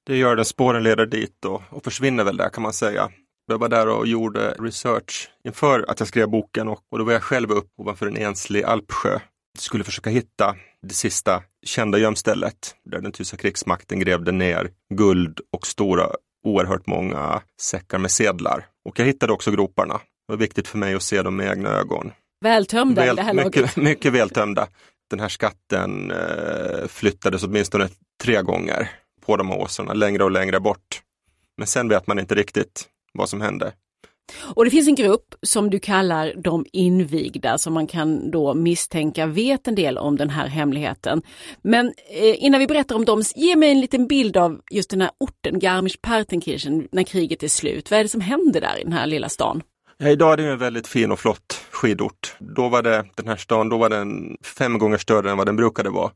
Det 0.06 0.16
gör 0.16 0.36
det, 0.36 0.44
spåren 0.44 0.82
leder 0.82 1.06
dit 1.06 1.44
och, 1.44 1.62
och 1.70 1.84
försvinner 1.84 2.24
väl 2.24 2.36
där 2.36 2.48
kan 2.48 2.62
man 2.62 2.72
säga. 2.72 3.10
Jag 3.46 3.58
var 3.58 3.68
där 3.68 3.88
och 3.88 4.06
gjorde 4.06 4.50
research 4.58 5.30
inför 5.44 5.84
att 5.88 6.00
jag 6.00 6.08
skrev 6.08 6.28
boken 6.28 6.68
och, 6.68 6.80
och 6.90 6.98
då 6.98 7.04
var 7.04 7.12
jag 7.12 7.22
själv 7.22 7.50
upp 7.50 7.68
ovanför 7.78 8.06
en 8.06 8.16
enslig 8.16 8.62
alpsjö 8.62 9.18
skulle 9.58 9.84
försöka 9.84 10.10
hitta 10.10 10.56
det 10.82 10.94
sista 10.94 11.42
kända 11.62 11.98
gömstället 11.98 12.74
där 12.84 13.00
den 13.00 13.12
tyska 13.12 13.36
krigsmakten 13.36 14.00
grävde 14.00 14.32
ner 14.32 14.70
guld 14.94 15.40
och 15.52 15.66
stora, 15.66 16.10
oerhört 16.44 16.86
många 16.86 17.42
säckar 17.60 17.98
med 17.98 18.10
sedlar. 18.10 18.66
Och 18.84 18.98
jag 18.98 19.06
hittade 19.06 19.32
också 19.32 19.50
groparna. 19.50 19.94
Det 19.94 20.32
var 20.32 20.36
viktigt 20.36 20.68
för 20.68 20.78
mig 20.78 20.94
att 20.94 21.02
se 21.02 21.22
dem 21.22 21.36
med 21.36 21.50
egna 21.50 21.68
ögon. 21.68 22.12
Vältömda 22.40 23.04
Väl, 23.04 23.16
det 23.16 23.22
här 23.22 23.34
mycket, 23.34 23.56
laget. 23.56 23.76
mycket 23.82 24.12
vältömda. 24.12 24.68
Den 25.10 25.20
här 25.20 25.28
skatten 25.28 26.10
eh, 26.10 26.86
flyttades 26.88 27.42
åtminstone 27.42 27.88
tre 28.22 28.42
gånger 28.42 28.90
på 29.26 29.36
de 29.36 29.48
här 29.48 29.58
åsarna, 29.58 29.92
längre 29.92 30.24
och 30.24 30.30
längre 30.30 30.60
bort. 30.60 31.02
Men 31.56 31.66
sen 31.66 31.88
vet 31.88 32.06
man 32.06 32.18
inte 32.18 32.34
riktigt 32.34 32.88
vad 33.12 33.28
som 33.28 33.40
hände. 33.40 33.72
Och 34.54 34.64
det 34.64 34.70
finns 34.70 34.88
en 34.88 34.94
grupp 34.94 35.34
som 35.42 35.70
du 35.70 35.78
kallar 35.78 36.34
de 36.36 36.66
invigda 36.72 37.58
som 37.58 37.74
man 37.74 37.86
kan 37.86 38.30
då 38.30 38.54
misstänka 38.54 39.26
vet 39.26 39.68
en 39.68 39.74
del 39.74 39.98
om 39.98 40.16
den 40.16 40.30
här 40.30 40.46
hemligheten. 40.46 41.22
Men 41.62 41.86
eh, 41.86 42.44
innan 42.44 42.60
vi 42.60 42.66
berättar 42.66 42.96
om 42.96 43.04
dem, 43.04 43.22
ge 43.34 43.56
mig 43.56 43.70
en 43.70 43.80
liten 43.80 44.06
bild 44.06 44.36
av 44.36 44.60
just 44.70 44.90
den 44.90 45.00
här 45.00 45.10
orten 45.20 45.60
Garmisch-Partenkirchen 45.60 46.88
när 46.92 47.02
kriget 47.02 47.42
är 47.42 47.48
slut. 47.48 47.90
Vad 47.90 48.00
är 48.00 48.04
det 48.04 48.08
som 48.08 48.20
händer 48.20 48.60
där 48.60 48.80
i 48.80 48.82
den 48.82 48.92
här 48.92 49.06
lilla 49.06 49.28
stan? 49.28 49.62
Ja, 49.98 50.08
idag 50.08 50.32
är 50.32 50.36
det 50.36 50.52
en 50.52 50.58
väldigt 50.58 50.86
fin 50.86 51.12
och 51.12 51.20
flott 51.20 51.60
skidort. 51.70 52.36
Då 52.38 52.68
var 52.68 52.82
det, 52.82 53.04
den 53.16 53.28
här 53.28 53.36
stan, 53.36 53.68
då 53.68 53.78
var 53.78 53.88
den 53.88 54.36
fem 54.58 54.78
gånger 54.78 54.98
större 54.98 55.30
än 55.30 55.36
vad 55.36 55.46
den 55.46 55.56
brukade 55.56 55.90
vara. 55.90 56.10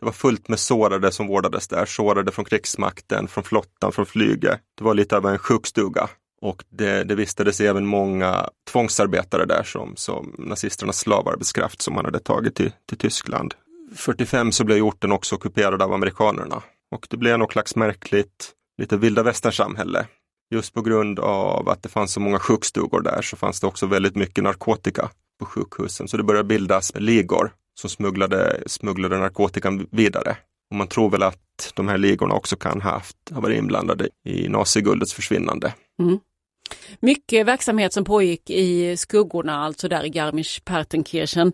Det 0.00 0.04
var 0.04 0.12
fullt 0.12 0.48
med 0.48 0.58
sårade 0.58 1.12
som 1.12 1.26
vårdades 1.26 1.68
där, 1.68 1.86
sårade 1.86 2.32
från 2.32 2.44
krigsmakten, 2.44 3.28
från 3.28 3.44
flottan, 3.44 3.92
från 3.92 4.06
flyget. 4.06 4.60
Det 4.78 4.84
var 4.84 4.94
lite 4.94 5.16
av 5.16 5.26
en 5.26 5.38
sjukstuga. 5.38 6.08
Och 6.40 6.64
det, 6.68 7.04
det 7.04 7.14
vistades 7.14 7.60
även 7.60 7.86
många 7.86 8.48
tvångsarbetare 8.70 9.46
där 9.46 9.62
som, 9.62 9.96
som 9.96 10.34
nazisternas 10.38 10.98
slavarbetskraft 10.98 11.82
som 11.82 11.94
man 11.94 12.04
hade 12.04 12.18
tagit 12.18 12.54
till, 12.54 12.72
till 12.88 12.98
Tyskland. 12.98 13.54
45 13.96 14.52
så 14.52 14.64
blev 14.64 14.82
orten 14.82 15.12
också 15.12 15.34
ockuperad 15.34 15.82
av 15.82 15.92
amerikanerna. 15.92 16.62
Och 16.90 17.06
det 17.10 17.16
blev 17.16 17.38
något 17.38 17.52
slags 17.52 17.76
märkligt, 17.76 18.52
lite 18.78 18.96
vilda 18.96 19.22
västern-samhälle. 19.22 20.06
Just 20.50 20.74
på 20.74 20.82
grund 20.82 21.18
av 21.18 21.68
att 21.68 21.82
det 21.82 21.88
fanns 21.88 22.12
så 22.12 22.20
många 22.20 22.38
sjukstugor 22.38 23.00
där 23.00 23.22
så 23.22 23.36
fanns 23.36 23.60
det 23.60 23.66
också 23.66 23.86
väldigt 23.86 24.16
mycket 24.16 24.44
narkotika 24.44 25.10
på 25.38 25.46
sjukhusen. 25.46 26.08
Så 26.08 26.16
det 26.16 26.22
började 26.22 26.48
bildas 26.48 26.92
ligor 26.94 27.52
som 27.80 27.90
smugglade, 27.90 28.62
smugglade 28.66 29.18
narkotikan 29.18 29.86
vidare. 29.90 30.36
Och 30.70 30.76
man 30.76 30.86
tror 30.86 31.10
väl 31.10 31.22
att 31.22 31.72
de 31.74 31.88
här 31.88 31.98
ligorna 31.98 32.34
också 32.34 32.56
kan 32.56 32.80
ha, 32.80 32.90
haft, 32.90 33.16
ha 33.30 33.40
varit 33.40 33.58
inblandade 33.58 34.08
i 34.24 34.48
naziguldets 34.48 35.14
försvinnande. 35.14 35.74
Mm. 36.02 36.18
Mycket 37.00 37.46
verksamhet 37.46 37.92
som 37.92 38.04
pågick 38.04 38.50
i 38.50 38.96
skuggorna, 38.96 39.56
alltså 39.56 39.88
där 39.88 40.04
i 40.04 40.08
Garmisch-Partenkirchen. 40.10 41.52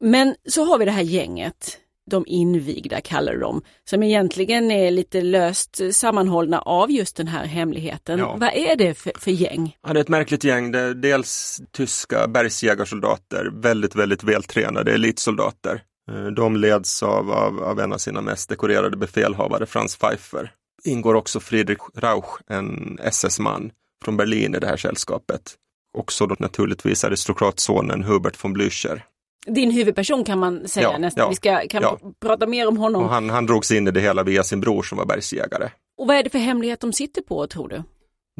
Men 0.00 0.34
så 0.48 0.64
har 0.64 0.78
vi 0.78 0.84
det 0.84 0.90
här 0.90 1.02
gänget, 1.02 1.78
de 2.10 2.24
invigda 2.26 3.00
kallar 3.00 3.36
de, 3.36 3.62
som 3.90 4.02
egentligen 4.02 4.70
är 4.70 4.90
lite 4.90 5.20
löst 5.20 5.80
sammanhållna 5.92 6.60
av 6.60 6.90
just 6.90 7.16
den 7.16 7.28
här 7.28 7.44
hemligheten. 7.44 8.18
Ja. 8.18 8.36
Vad 8.40 8.50
är 8.54 8.76
det 8.76 8.94
för, 8.94 9.12
för 9.18 9.30
gäng? 9.30 9.76
Ja, 9.86 9.92
det 9.92 9.98
är 9.98 10.02
ett 10.02 10.08
märkligt 10.08 10.44
gäng. 10.44 10.72
Det 10.72 10.80
är 10.80 10.94
dels 10.94 11.62
tyska 11.70 12.28
bergsjägarsoldater, 12.28 13.50
väldigt, 13.52 13.94
väldigt 13.94 14.24
vältränade 14.24 14.94
elitsoldater. 14.94 15.82
Eh, 16.10 16.26
De 16.26 16.56
leds 16.56 17.02
av, 17.02 17.30
av, 17.30 17.62
av 17.62 17.80
en 17.80 17.92
av 17.92 17.98
sina 17.98 18.20
mest 18.20 18.48
dekorerade 18.48 18.96
befälhavare, 18.96 19.66
Franz 19.66 19.96
Pfeiffer. 19.96 20.52
Ingår 20.84 21.14
också 21.14 21.40
Friedrich 21.40 21.80
Rauch, 21.94 22.40
en 22.46 22.98
SS-man 23.02 23.70
från 24.02 24.16
Berlin 24.16 24.54
i 24.54 24.58
det 24.58 24.66
här 24.66 24.76
sällskapet. 24.76 25.54
Också 25.98 26.26
då 26.26 26.36
naturligtvis 26.38 27.04
aristokratsonen 27.04 28.02
Hubert 28.04 28.44
von 28.44 28.56
Blücher. 28.56 29.02
Din 29.46 29.70
huvudperson 29.70 30.24
kan 30.24 30.38
man 30.38 30.68
säga 30.68 30.90
Ja, 30.92 30.98
nästan. 30.98 31.22
ja, 31.22 31.28
Vi 31.28 31.36
ska 31.36 31.68
kan 31.68 31.82
ja. 31.82 31.98
prata 32.20 32.46
mer 32.46 32.68
om 32.68 32.76
honom. 32.76 33.02
Och 33.04 33.10
han, 33.10 33.30
han 33.30 33.46
drogs 33.46 33.70
in 33.70 33.88
i 33.88 33.90
det 33.90 34.00
hela 34.00 34.22
via 34.22 34.42
sin 34.42 34.60
bror 34.60 34.82
som 34.82 34.98
var 34.98 35.06
bergsjägare. 35.06 35.70
Och 35.98 36.06
vad 36.06 36.16
är 36.16 36.22
det 36.22 36.30
för 36.30 36.38
hemlighet 36.38 36.80
de 36.80 36.92
sitter 36.92 37.22
på 37.22 37.46
tror 37.46 37.68
du? 37.68 37.82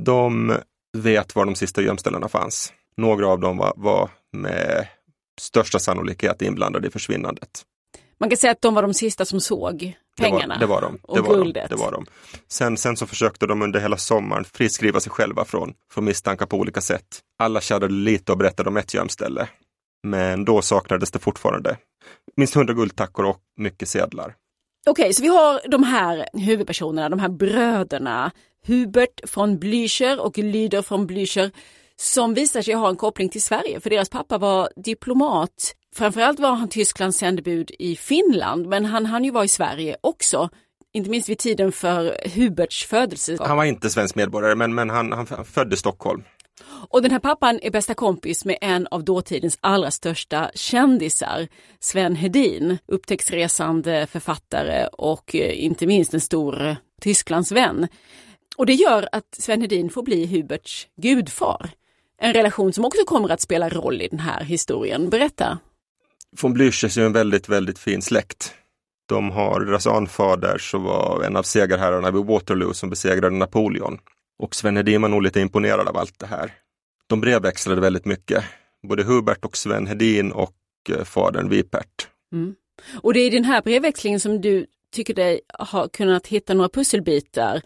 De 0.05 0.57
vet 0.99 1.35
var 1.37 1.45
de 1.47 1.55
sista 1.55 1.83
gömställena 1.83 2.29
fanns. 2.29 2.73
Några 2.97 3.29
av 3.29 3.41
dem 3.41 3.57
var, 3.57 3.73
var 3.77 4.11
med 4.33 4.87
största 5.41 5.79
sannolikhet 5.79 6.43
inblandade 6.43 6.89
i 6.89 6.91
försvinnandet. 6.91 7.63
Man 8.23 8.31
kan 8.31 8.37
säga 8.37 8.51
att 8.51 8.63
de 8.63 8.75
var 8.75 8.83
de 8.83 8.95
sista 8.95 9.25
som 9.25 9.41
såg 9.41 9.97
pengarna. 10.17 10.59
Det 10.59 10.67
var, 10.67 10.81
det 10.81 10.87
var 10.87 10.93
de. 10.93 10.99
och 11.03 11.17
det 11.17 11.23
var 11.23 11.35
guldet. 11.35 11.69
De, 11.69 11.77
det 11.77 11.83
var 11.83 11.93
de. 11.93 12.07
Sen, 12.49 12.77
sen 12.77 12.97
så 12.97 13.07
försökte 13.07 13.47
de 13.47 13.63
under 13.63 13.81
hela 13.81 13.97
sommaren 13.97 14.45
friskriva 14.45 15.01
sig 15.01 15.13
själva 15.13 15.45
från, 15.45 15.75
från 15.93 16.05
misstankar 16.05 16.47
på 16.47 16.57
olika 16.57 16.81
sätt. 16.81 17.21
Alla 17.39 17.61
tjadade 17.61 17.95
lite 17.95 18.33
och 18.33 18.39
berättade 18.39 18.69
om 18.69 18.77
ett 18.77 18.95
gömställe. 18.95 19.49
Men 20.03 20.45
då 20.45 20.63
saknades 20.63 21.11
det 21.11 21.19
fortfarande 21.19 21.77
minst 22.37 22.55
hundra 22.55 22.75
guldtackor 22.75 23.25
och 23.25 23.39
mycket 23.57 23.89
sedlar. 23.89 24.35
Okej, 24.87 25.15
så 25.15 25.23
vi 25.23 25.29
har 25.29 25.61
de 25.69 25.83
här 25.83 26.29
huvudpersonerna, 26.33 27.09
de 27.09 27.19
här 27.19 27.29
bröderna. 27.29 28.31
Hubert 28.67 29.37
von 29.37 29.59
Blücher 29.59 30.19
och 30.19 30.39
Lyder 30.39 30.85
von 30.89 31.07
Blücher 31.07 31.51
som 31.97 32.35
visar 32.35 32.63
sig 32.63 32.75
ha 32.75 32.89
en 32.89 32.97
koppling 32.97 33.29
till 33.29 33.43
Sverige 33.43 33.81
för 33.81 33.91
deras 33.91 34.11
pappa 34.11 34.39
var 34.39 34.69
diplomat. 34.77 35.75
Framförallt 35.95 36.41
var 36.41 36.53
han 36.53 36.69
Tysklands 36.69 37.19
sändebud 37.19 37.71
i 37.79 37.97
Finland 37.97 38.67
men 38.67 38.85
han 38.85 39.07
hann 39.07 39.25
ju 39.25 39.31
vara 39.31 39.45
i 39.45 39.49
Sverige 39.49 39.97
också. 40.01 40.49
Inte 40.93 41.11
minst 41.11 41.29
vid 41.29 41.39
tiden 41.39 41.73
för 41.73 42.29
Huberts 42.35 42.87
födelse. 42.87 43.37
Han 43.41 43.57
var 43.57 43.65
inte 43.65 43.91
svensk 43.91 44.15
medborgare 44.15 44.55
men, 44.55 44.75
men 44.75 44.91
han, 44.91 45.13
han 45.13 45.27
föddes 45.45 45.79
i 45.79 45.81
Stockholm. 45.81 46.23
Och 46.89 47.03
den 47.03 47.11
här 47.11 47.19
pappan 47.19 47.59
är 47.63 47.71
bästa 47.71 47.95
kompis 47.95 48.45
med 48.45 48.59
en 48.61 48.87
av 48.91 49.05
dåtidens 49.05 49.59
allra 49.61 49.91
största 49.91 50.51
kändisar, 50.55 51.49
Sven 51.81 52.17
Hedin, 52.17 52.79
upptäcktsresande 52.87 54.07
författare 54.07 54.87
och 54.87 55.35
eh, 55.35 55.65
inte 55.65 55.87
minst 55.87 56.15
en 56.15 56.21
stor 56.21 56.67
eh, 56.67 56.77
Tysklandsvän. 57.01 57.89
Och 58.57 58.67
det 58.67 58.75
gör 58.75 59.09
att 59.13 59.35
Sven 59.39 59.61
Hedin 59.61 59.91
får 59.91 60.03
bli 60.03 60.27
Huberts 60.27 60.87
gudfar. 60.97 61.71
En 62.19 62.33
relation 62.33 62.73
som 62.73 62.85
också 62.85 63.05
kommer 63.05 63.29
att 63.29 63.41
spela 63.41 63.69
roll 63.69 64.03
i 64.03 64.09
den 64.09 64.21
här 64.21 64.45
historien. 64.45 65.11
Berätta. 65.11 65.59
Von 66.41 66.55
Blüchers 66.55 66.99
är 66.99 67.07
en 67.07 67.13
väldigt, 67.13 67.49
väldigt 67.49 67.79
fin 67.79 68.03
släkt. 68.03 68.55
De 69.09 69.31
har, 69.31 69.61
deras 69.61 69.87
anfader 69.87 70.59
så 70.59 70.79
var 70.79 71.23
en 71.23 71.37
av 71.37 71.43
segerherrarna 71.43 72.11
vid 72.11 72.25
Waterloo 72.25 72.75
som 72.75 72.91
besegrade 72.91 73.37
Napoleon. 73.37 73.99
Och 74.39 74.55
Sven 74.55 74.77
Hedin 74.77 75.03
var 75.03 75.09
nog 75.09 75.23
lite 75.23 75.41
imponerad 75.41 75.89
av 75.89 75.97
allt 75.97 76.19
det 76.19 76.27
här. 76.27 76.53
De 77.07 77.21
brevväxlade 77.21 77.81
väldigt 77.81 78.05
mycket. 78.05 78.45
Både 78.89 79.03
Hubert 79.03 79.45
och 79.45 79.57
Sven 79.57 79.87
Hedin 79.87 80.33
och 80.33 80.55
eh, 80.89 81.05
fadern 81.05 81.49
Vipert. 81.49 82.09
Mm. 82.33 82.55
Och 83.03 83.15
det 83.15 83.21
är 83.21 83.27
i 83.27 83.31
den 83.31 83.45
här 83.45 83.63
brevväxlingen 83.63 84.21
som 84.21 84.41
du 84.41 84.67
tycker 84.93 85.15
dig 85.15 85.41
ha 85.59 85.89
kunnat 85.89 86.27
hitta 86.27 86.55
några 86.55 86.69
pusselbitar. 86.69 87.63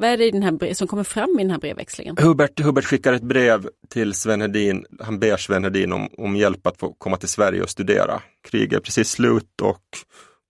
Vad 0.00 0.10
är 0.10 0.16
det 0.16 0.24
i 0.24 0.30
den 0.30 0.42
här 0.42 0.52
brev- 0.52 0.74
som 0.74 0.88
kommer 0.88 1.04
fram 1.04 1.38
i 1.38 1.42
den 1.42 1.50
här 1.50 1.58
brevväxlingen? 1.58 2.16
Hubert, 2.18 2.60
Hubert 2.60 2.84
skickar 2.84 3.12
ett 3.12 3.22
brev 3.22 3.68
till 3.88 4.14
Sven 4.14 4.40
Hedin. 4.40 4.86
Han 5.00 5.18
ber 5.18 5.36
Sven 5.36 5.64
Hedin 5.64 5.92
om, 5.92 6.08
om 6.18 6.36
hjälp 6.36 6.66
att 6.66 6.76
få 6.78 6.92
komma 6.92 7.16
till 7.16 7.28
Sverige 7.28 7.62
och 7.62 7.70
studera. 7.70 8.22
Kriget 8.50 8.72
är 8.72 8.80
precis 8.80 9.10
slut 9.10 9.60
och 9.62 9.82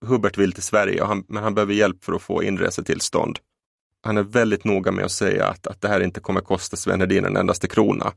Hubert 0.07 0.39
vill 0.39 0.53
till 0.53 0.63
Sverige, 0.63 1.03
och 1.03 1.09
han, 1.09 1.25
men 1.29 1.43
han 1.43 1.55
behöver 1.55 1.75
hjälp 1.75 2.05
för 2.05 2.13
att 2.13 2.23
få 2.23 2.43
inresetillstånd. 2.43 3.39
Han 4.03 4.17
är 4.17 4.23
väldigt 4.23 4.65
noga 4.65 4.93
med 4.93 5.05
att 5.05 5.13
säga 5.13 5.47
att, 5.47 5.67
att 5.67 5.81
det 5.81 5.89
här 5.89 6.01
inte 6.01 6.21
kommer 6.21 6.41
kosta 6.41 6.77
Sven 6.77 7.01
Hedin 7.01 7.25
en 7.25 7.37
endaste 7.37 7.69
krona 7.69 8.13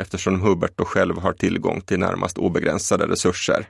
eftersom 0.00 0.40
Hubert 0.40 0.72
då 0.76 0.84
själv 0.84 1.18
har 1.18 1.32
tillgång 1.32 1.80
till 1.80 1.98
närmast 1.98 2.38
obegränsade 2.38 3.06
resurser. 3.06 3.66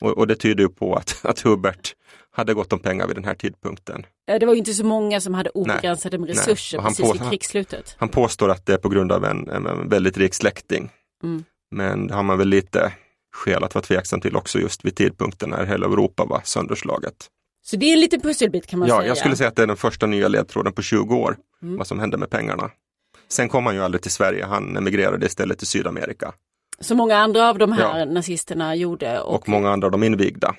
Och, 0.00 0.18
och 0.18 0.26
det 0.26 0.36
tyder 0.36 0.62
ju 0.62 0.68
på 0.68 0.94
att, 0.94 1.20
att 1.22 1.40
Hubert 1.40 1.94
hade 2.32 2.54
gott 2.54 2.72
om 2.72 2.78
pengar 2.78 3.06
vid 3.06 3.16
den 3.16 3.24
här 3.24 3.34
tidpunkten. 3.34 4.06
Eh, 4.30 4.38
Det 4.38 4.46
var 4.46 4.52
ju 4.52 4.58
inte 4.58 4.74
så 4.74 4.84
många 4.84 5.20
som 5.20 5.34
hade 5.34 5.50
obegränsade 5.50 6.18
nej. 6.18 6.30
resurser 6.30 6.78
han 6.78 6.86
precis 6.92 7.06
på- 7.06 7.12
vid 7.12 7.28
krigsslutet. 7.30 7.96
Han 7.98 8.08
påstår 8.08 8.48
att 8.50 8.66
det 8.66 8.72
är 8.72 8.78
på 8.78 8.88
grund 8.88 9.12
av 9.12 9.24
en, 9.24 9.48
en 9.48 9.88
väldigt 9.88 10.16
rik 10.18 10.34
släkting. 10.34 10.90
Mm. 11.22 11.44
Men 11.70 12.06
det 12.06 12.14
har 12.14 12.22
man 12.22 12.38
väl 12.38 12.48
lite 12.48 12.92
skäl 13.36 13.64
att 13.64 13.74
vara 13.74 13.82
tveksam 13.84 14.20
till 14.20 14.36
också 14.36 14.58
just 14.58 14.84
vid 14.84 14.96
tidpunkten 14.96 15.50
när 15.50 15.66
hela 15.66 15.86
Europa 15.86 16.24
var 16.24 16.40
sönderslaget. 16.44 17.14
Så 17.62 17.76
det 17.76 17.86
är 17.86 17.92
en 17.92 18.00
liten 18.00 18.20
pusselbit 18.20 18.66
kan 18.66 18.78
man 18.78 18.88
Ja, 18.88 18.96
säga. 18.96 19.08
jag 19.08 19.16
skulle 19.18 19.36
säga 19.36 19.48
att 19.48 19.56
det 19.56 19.62
är 19.62 19.66
den 19.66 19.76
första 19.76 20.06
nya 20.06 20.28
ledtråden 20.28 20.72
på 20.72 20.82
20 20.82 21.14
år, 21.16 21.36
Mm. 21.62 21.76
vad 21.76 21.86
som 21.86 21.98
hände 21.98 22.16
med 22.16 22.30
pengarna. 22.30 22.70
Sen 23.28 23.48
kom 23.48 23.66
han 23.66 23.74
ju 23.74 23.82
aldrig 23.82 24.02
till 24.02 24.10
Sverige, 24.10 24.44
han 24.44 24.76
emigrerade 24.76 25.26
istället 25.26 25.58
till 25.58 25.66
Sydamerika 25.66 26.32
Som 26.80 26.96
många 26.96 27.16
andra 27.16 27.48
av 27.48 27.58
de 27.58 27.72
här 27.72 27.98
Ja. 27.98 28.04
nazisterna 28.04 28.74
gjorde 28.74 29.20
och, 29.20 29.34
och 29.34 29.48
många 29.48 29.70
andra 29.70 29.86
av 29.86 29.92
de 29.92 30.02
invigda. 30.02 30.54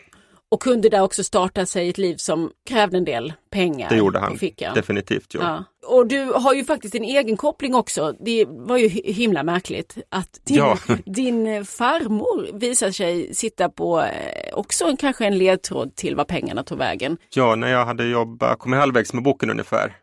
Och 0.51 0.61
kunde 0.61 0.89
där 0.89 1.01
också 1.01 1.23
starta 1.23 1.65
sig 1.65 1.89
ett 1.89 1.97
liv 1.97 2.15
som 2.15 2.51
krävde 2.69 2.97
en 2.97 3.05
del 3.05 3.33
pengar. 3.51 3.89
Det 3.89 3.95
gjorde 3.95 4.19
han 4.19 4.39
definitivt. 4.75 5.27
Jo. 5.33 5.41
Ja. 5.41 5.63
Och 5.85 6.07
du 6.07 6.23
har 6.23 6.53
ju 6.53 6.63
faktiskt 6.65 6.95
en 6.95 7.03
egen 7.03 7.37
koppling 7.37 7.75
också. 7.75 8.15
Det 8.25 8.45
var 8.47 8.77
ju 8.77 8.87
himla 8.87 9.43
märkligt 9.43 9.97
att 10.09 10.39
din, 10.43 10.57
Ja. 10.57 10.77
din 11.05 11.65
farmor 11.65 12.59
visar 12.59 12.91
sig 12.91 13.35
sitta 13.35 13.69
på 13.69 14.01
eh, 14.01 14.53
också 14.53 14.85
en, 14.85 14.97
kanske 14.97 15.25
en 15.25 15.37
ledtråd 15.37 15.95
till 15.95 16.15
var 16.15 16.25
pengarna 16.25 16.63
tog 16.63 16.77
vägen. 16.77 17.17
Ja, 17.35 17.55
när 17.55 17.67
jag 17.67 17.85
hade 17.85 18.05
jobbat, 18.05 18.59
kommit 18.59 18.79
halvvägs 18.79 19.13
med 19.13 19.23
boken 19.23 19.49
ungefär, 19.49 19.95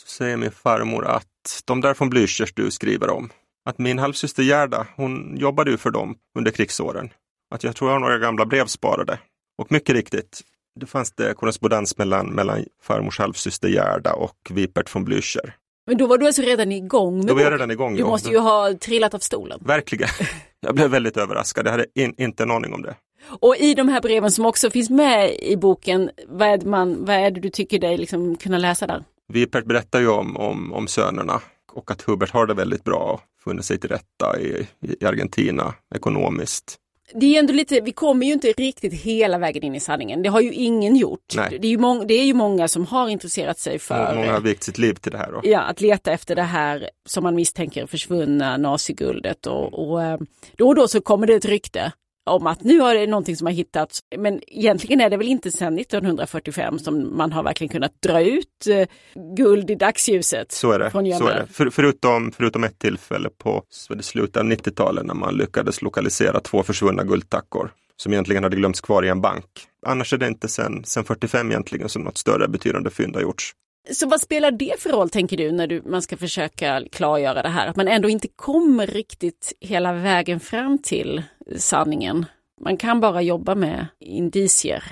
så 0.00 0.06
säger 0.06 0.36
min 0.36 0.50
farmor 0.50 1.06
att 1.06 1.62
de 1.64 1.80
där 1.80 1.94
från 1.94 2.12
Blüchers 2.12 2.52
du 2.54 2.70
skriver 2.70 3.10
om, 3.10 3.30
att 3.64 3.78
min 3.78 3.98
halvsyster 3.98 4.42
Gerda, 4.42 4.86
hon 4.96 5.36
jobbade 5.36 5.70
ju 5.70 5.76
för 5.76 5.90
dem 5.90 6.16
under 6.38 6.50
krigsåren. 6.50 7.10
Att 7.54 7.64
jag 7.64 7.76
tror 7.76 7.90
jag 7.90 7.94
har 7.94 8.00
några 8.00 8.18
gamla 8.18 8.46
brev 8.46 8.66
sparade. 8.66 9.18
Och 9.58 9.72
mycket 9.72 9.94
riktigt, 9.94 10.40
det 10.80 10.86
fanns 10.86 11.12
det 11.12 11.34
korrespondens 11.34 11.98
mellan, 11.98 12.26
mellan 12.26 12.64
farmors 12.82 13.18
halvsyster 13.18 13.68
Gerda 13.68 14.12
och 14.12 14.50
Vipert 14.50 14.94
von 14.94 15.06
Blücher. 15.06 15.52
Men 15.86 15.96
då 15.96 16.06
var 16.06 16.18
du 16.18 16.26
alltså 16.26 16.42
redan 16.42 16.72
igång 16.72 17.16
med 17.16 17.26
Då 17.26 17.34
var 17.34 17.40
jag 17.40 17.52
redan 17.52 17.70
igång. 17.70 17.94
Du 17.94 18.00
ja. 18.00 18.06
måste 18.06 18.30
ju 18.30 18.38
ha 18.38 18.74
trillat 18.74 19.14
av 19.14 19.18
stolen. 19.18 19.60
Verkligen. 19.64 20.08
Jag 20.60 20.74
blev 20.74 20.90
väldigt 20.90 21.16
överraskad. 21.16 21.66
Jag 21.66 21.70
hade 21.70 21.86
in, 21.94 22.14
inte 22.18 22.42
en 22.42 22.50
aning 22.50 22.74
om 22.74 22.82
det. 22.82 22.94
Och 23.40 23.56
i 23.56 23.74
de 23.74 23.88
här 23.88 24.00
breven 24.00 24.30
som 24.30 24.46
också 24.46 24.70
finns 24.70 24.90
med 24.90 25.34
i 25.40 25.56
boken, 25.56 26.10
vad 26.26 26.48
är 26.48 26.58
det, 26.58 26.66
man, 26.66 27.04
vad 27.04 27.16
är 27.16 27.30
det 27.30 27.40
du 27.40 27.50
tycker 27.50 27.78
dig 27.78 27.98
liksom 27.98 28.36
kunna 28.36 28.58
läsa 28.58 28.86
där? 28.86 29.04
Vipert 29.28 29.64
berättar 29.64 30.00
ju 30.00 30.08
om, 30.08 30.36
om, 30.36 30.72
om 30.72 30.88
sönerna 30.88 31.40
och 31.72 31.90
att 31.90 32.02
Hubert 32.02 32.30
har 32.30 32.46
det 32.46 32.54
väldigt 32.54 32.84
bra 32.84 33.12
och 33.12 33.42
funnit 33.44 33.64
sig 33.64 33.78
till 33.78 33.90
rätta 33.90 34.40
i, 34.40 34.68
i 34.80 35.04
Argentina 35.04 35.74
ekonomiskt. 35.94 36.76
Det 37.14 37.36
är 37.36 37.38
ändå 37.38 37.52
lite, 37.52 37.80
vi 37.80 37.92
kommer 37.92 38.26
ju 38.26 38.32
inte 38.32 38.48
riktigt 38.48 38.92
hela 38.92 39.38
vägen 39.38 39.62
in 39.62 39.74
i 39.74 39.80
sanningen. 39.80 40.22
Det 40.22 40.28
har 40.28 40.40
ju 40.40 40.52
ingen 40.52 40.96
gjort. 40.96 41.34
Nej. 41.36 41.58
Det 41.60 41.66
är 41.66 41.70
ju, 41.70 41.78
mång, 41.78 42.06
det 42.06 42.14
är 42.14 42.24
ju 42.24 42.34
många 42.34 42.68
som 42.68 42.86
har 42.86 43.08
intresserat 43.08 43.58
sig 43.58 43.78
för 43.78 44.14
Många 44.14 44.32
har 44.32 44.40
vikt 44.40 44.62
sitt 44.62 44.78
liv 44.78 44.94
till 44.94 45.12
det 45.12 45.18
här. 45.18 45.32
Då. 45.32 45.40
ja, 45.42 45.60
att 45.60 45.80
leta 45.80 46.12
efter 46.12 46.36
det 46.36 46.42
här 46.42 46.90
som 47.06 47.22
man 47.22 47.34
misstänker 47.34 47.86
försvunna 47.86 48.56
naziguldet. 48.56 49.46
Och, 49.46 49.88
och 49.88 50.02
eh, 50.02 50.18
då 50.56 50.68
och 50.68 50.74
då 50.74 50.88
så 50.88 51.00
kommer 51.00 51.26
det 51.26 51.34
ett 51.34 51.44
rykte 51.44 51.92
om 52.28 52.46
att 52.46 52.64
nu 52.64 52.80
har 52.80 52.94
det 52.94 53.06
någonting 53.06 53.36
som 53.36 53.46
har 53.46 53.54
hittats. 53.54 54.00
Men 54.16 54.40
egentligen 54.46 55.00
är 55.00 55.10
det 55.10 55.16
väl 55.16 55.28
inte 55.28 55.50
sedan 55.50 55.78
1945 55.78 56.78
som 56.78 57.16
man 57.16 57.32
har 57.32 57.42
verkligen 57.42 57.68
kunnat 57.68 58.02
dra 58.02 58.22
ut 58.22 58.66
eh, 58.70 58.88
guld 59.36 59.70
i 59.70 59.74
dagsljuset. 59.74 60.52
Så 60.52 60.72
är 60.72 60.78
det. 60.78 60.90
Från 60.90 61.12
Så 61.12 61.26
är 61.26 61.34
det. 61.34 61.46
För, 61.46 61.70
förutom, 61.70 62.32
förutom 62.32 62.64
ett 62.64 62.78
tillfälle 62.78 63.28
på 63.38 63.62
slutet 64.00 64.36
av 64.36 64.44
90-talet 64.44 65.06
när 65.06 65.14
man 65.14 65.34
lyckades 65.34 65.82
lokalisera 65.82 66.40
två 66.40 66.62
försvunna 66.62 67.04
guldtackor 67.04 67.70
som 67.96 68.12
egentligen 68.12 68.42
hade 68.42 68.56
glömts 68.56 68.80
kvar 68.80 69.02
i 69.02 69.08
en 69.08 69.20
bank. 69.20 69.44
Annars 69.86 70.12
är 70.12 70.18
det 70.18 70.28
inte 70.28 70.48
sedan 70.48 70.84
sen 70.84 71.04
45 71.04 71.50
egentligen 71.50 71.88
som 71.88 72.02
något 72.02 72.18
större 72.18 72.48
betydande 72.48 72.90
fynd 72.90 73.14
har 73.14 73.22
gjorts. 73.22 73.52
Så 73.92 74.08
vad 74.08 74.20
spelar 74.20 74.50
det 74.50 74.80
för 74.80 74.90
roll 74.90 75.10
tänker 75.10 75.36
du 75.36 75.52
när 75.52 75.66
du, 75.66 75.82
man 75.86 76.02
ska 76.02 76.16
försöka 76.16 76.82
klargöra 76.92 77.42
det 77.42 77.48
här? 77.48 77.66
Att 77.66 77.76
man 77.76 77.88
ändå 77.88 78.08
inte 78.08 78.28
kommer 78.28 78.86
riktigt 78.86 79.52
hela 79.60 79.92
vägen 79.92 80.40
fram 80.40 80.78
till 80.78 81.22
sanningen. 81.56 82.26
Man 82.60 82.76
kan 82.76 83.00
bara 83.00 83.22
jobba 83.22 83.54
med 83.54 83.86
indicier. 84.00 84.84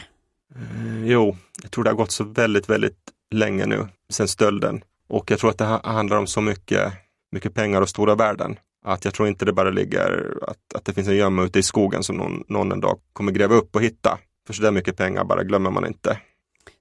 Eh, 0.54 1.06
Jo, 1.06 1.36
jag 1.62 1.70
tror 1.70 1.84
det 1.84 1.90
har 1.90 1.96
gått 1.96 2.10
så 2.10 2.24
väldigt, 2.24 2.68
väldigt 2.68 2.98
länge 3.34 3.66
nu 3.66 3.88
sedan 4.10 4.28
stölden. 4.28 4.82
Och 5.08 5.30
jag 5.30 5.38
tror 5.38 5.50
att 5.50 5.58
det 5.58 5.64
handlar 5.64 6.16
om 6.16 6.26
så 6.26 6.40
mycket, 6.40 6.92
mycket 7.32 7.54
pengar 7.54 7.80
och 7.82 7.88
stora 7.88 8.14
värden. 8.14 8.58
Att 8.84 9.04
jag 9.04 9.14
tror 9.14 9.28
inte 9.28 9.44
det 9.44 9.52
bara 9.52 9.70
ligger, 9.70 10.38
att, 10.42 10.74
att 10.74 10.84
det 10.84 10.92
finns 10.92 11.08
en 11.08 11.16
gömma 11.16 11.44
ute 11.44 11.58
i 11.58 11.62
skogen 11.62 12.02
som 12.02 12.16
någon, 12.16 12.44
någon 12.48 12.72
en 12.72 12.80
dag 12.80 12.98
kommer 13.12 13.32
gräva 13.32 13.54
upp 13.54 13.76
och 13.76 13.82
hitta. 13.82 14.18
För 14.46 14.54
så 14.54 14.62
där 14.62 14.70
mycket 14.70 14.96
pengar 14.96 15.24
bara 15.24 15.44
glömmer 15.44 15.70
man 15.70 15.86
inte. 15.86 16.18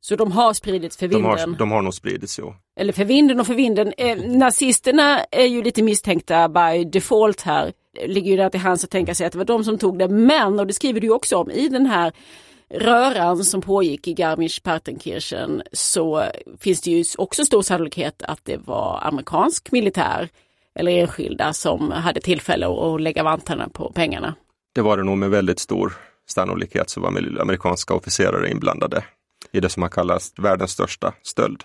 Så 0.08 0.16
de 0.16 0.32
har 0.32 0.54
spridits 0.54 0.98
för 0.98 1.08
De 1.08 1.16
vinden? 1.16 1.50
har, 1.50 1.58
de 1.58 1.72
har 1.72 1.82
nog 1.82 1.94
spridits, 1.94 2.40
jo. 2.40 2.56
Eller 2.80 2.94
för 2.94 3.06
vinden 3.06 3.40
och 3.40 3.48
för 3.48 3.54
vinden. 3.54 3.94
Eh, 3.98 4.18
nazisterna 4.18 5.20
är 5.32 5.46
ju 5.46 5.64
lite 5.64 5.84
misstänkta 5.84 6.50
by 6.50 6.86
default 6.86 7.42
här. 7.42 7.74
Det 7.94 8.08
ligger 8.08 8.32
ju 8.32 8.38
där 8.38 8.50
till 8.50 8.60
hands 8.60 8.84
att 8.84 8.90
tänka 8.90 9.16
sig 9.16 9.26
att 9.26 9.32
det 9.32 9.38
var 9.38 9.46
de 9.46 9.64
som 9.64 9.78
tog 9.78 10.00
det. 10.00 10.08
Men, 10.08 10.60
och 10.60 10.68
det 10.68 10.74
skriver 10.74 11.00
du 11.00 11.10
också 11.10 11.38
om, 11.38 11.52
i 11.52 11.68
den 11.68 11.86
här 11.86 12.14
röran 12.70 13.44
som 13.44 13.62
pågick 13.62 14.08
i 14.08 14.14
Garmisch-Partenkirchen 14.14 15.62
så 15.72 16.24
finns 16.60 16.82
det 16.82 16.92
ju 16.92 17.04
också 17.18 17.46
stor 17.46 17.62
sannolikhet 17.62 18.24
att 18.24 18.40
det 18.44 18.58
var 18.58 19.00
amerikansk 19.04 19.72
militär 19.72 20.30
eller 20.76 20.92
enskilda 20.92 21.54
som 21.54 21.92
hade 21.92 22.22
tillfälle 22.22 22.68
att 22.68 23.02
lägga 23.02 23.24
vantarna 23.24 23.70
på 23.70 23.92
pengarna. 23.92 24.36
Det 24.76 24.82
var 24.82 24.98
det 24.98 25.04
nog 25.04 25.18
med 25.18 25.30
väldigt 25.30 25.60
stor 25.60 25.94
sannolikhet 26.28 26.90
så 26.90 27.02
var 27.02 27.08
amerikanska 27.42 27.94
officerare 27.94 28.52
inblandade 28.52 29.04
i 29.56 29.60
det 29.60 29.70
som 29.70 29.82
har 29.82 29.90
kallats 29.90 30.34
världens 30.38 30.72
största 30.72 31.14
stöld. 31.24 31.64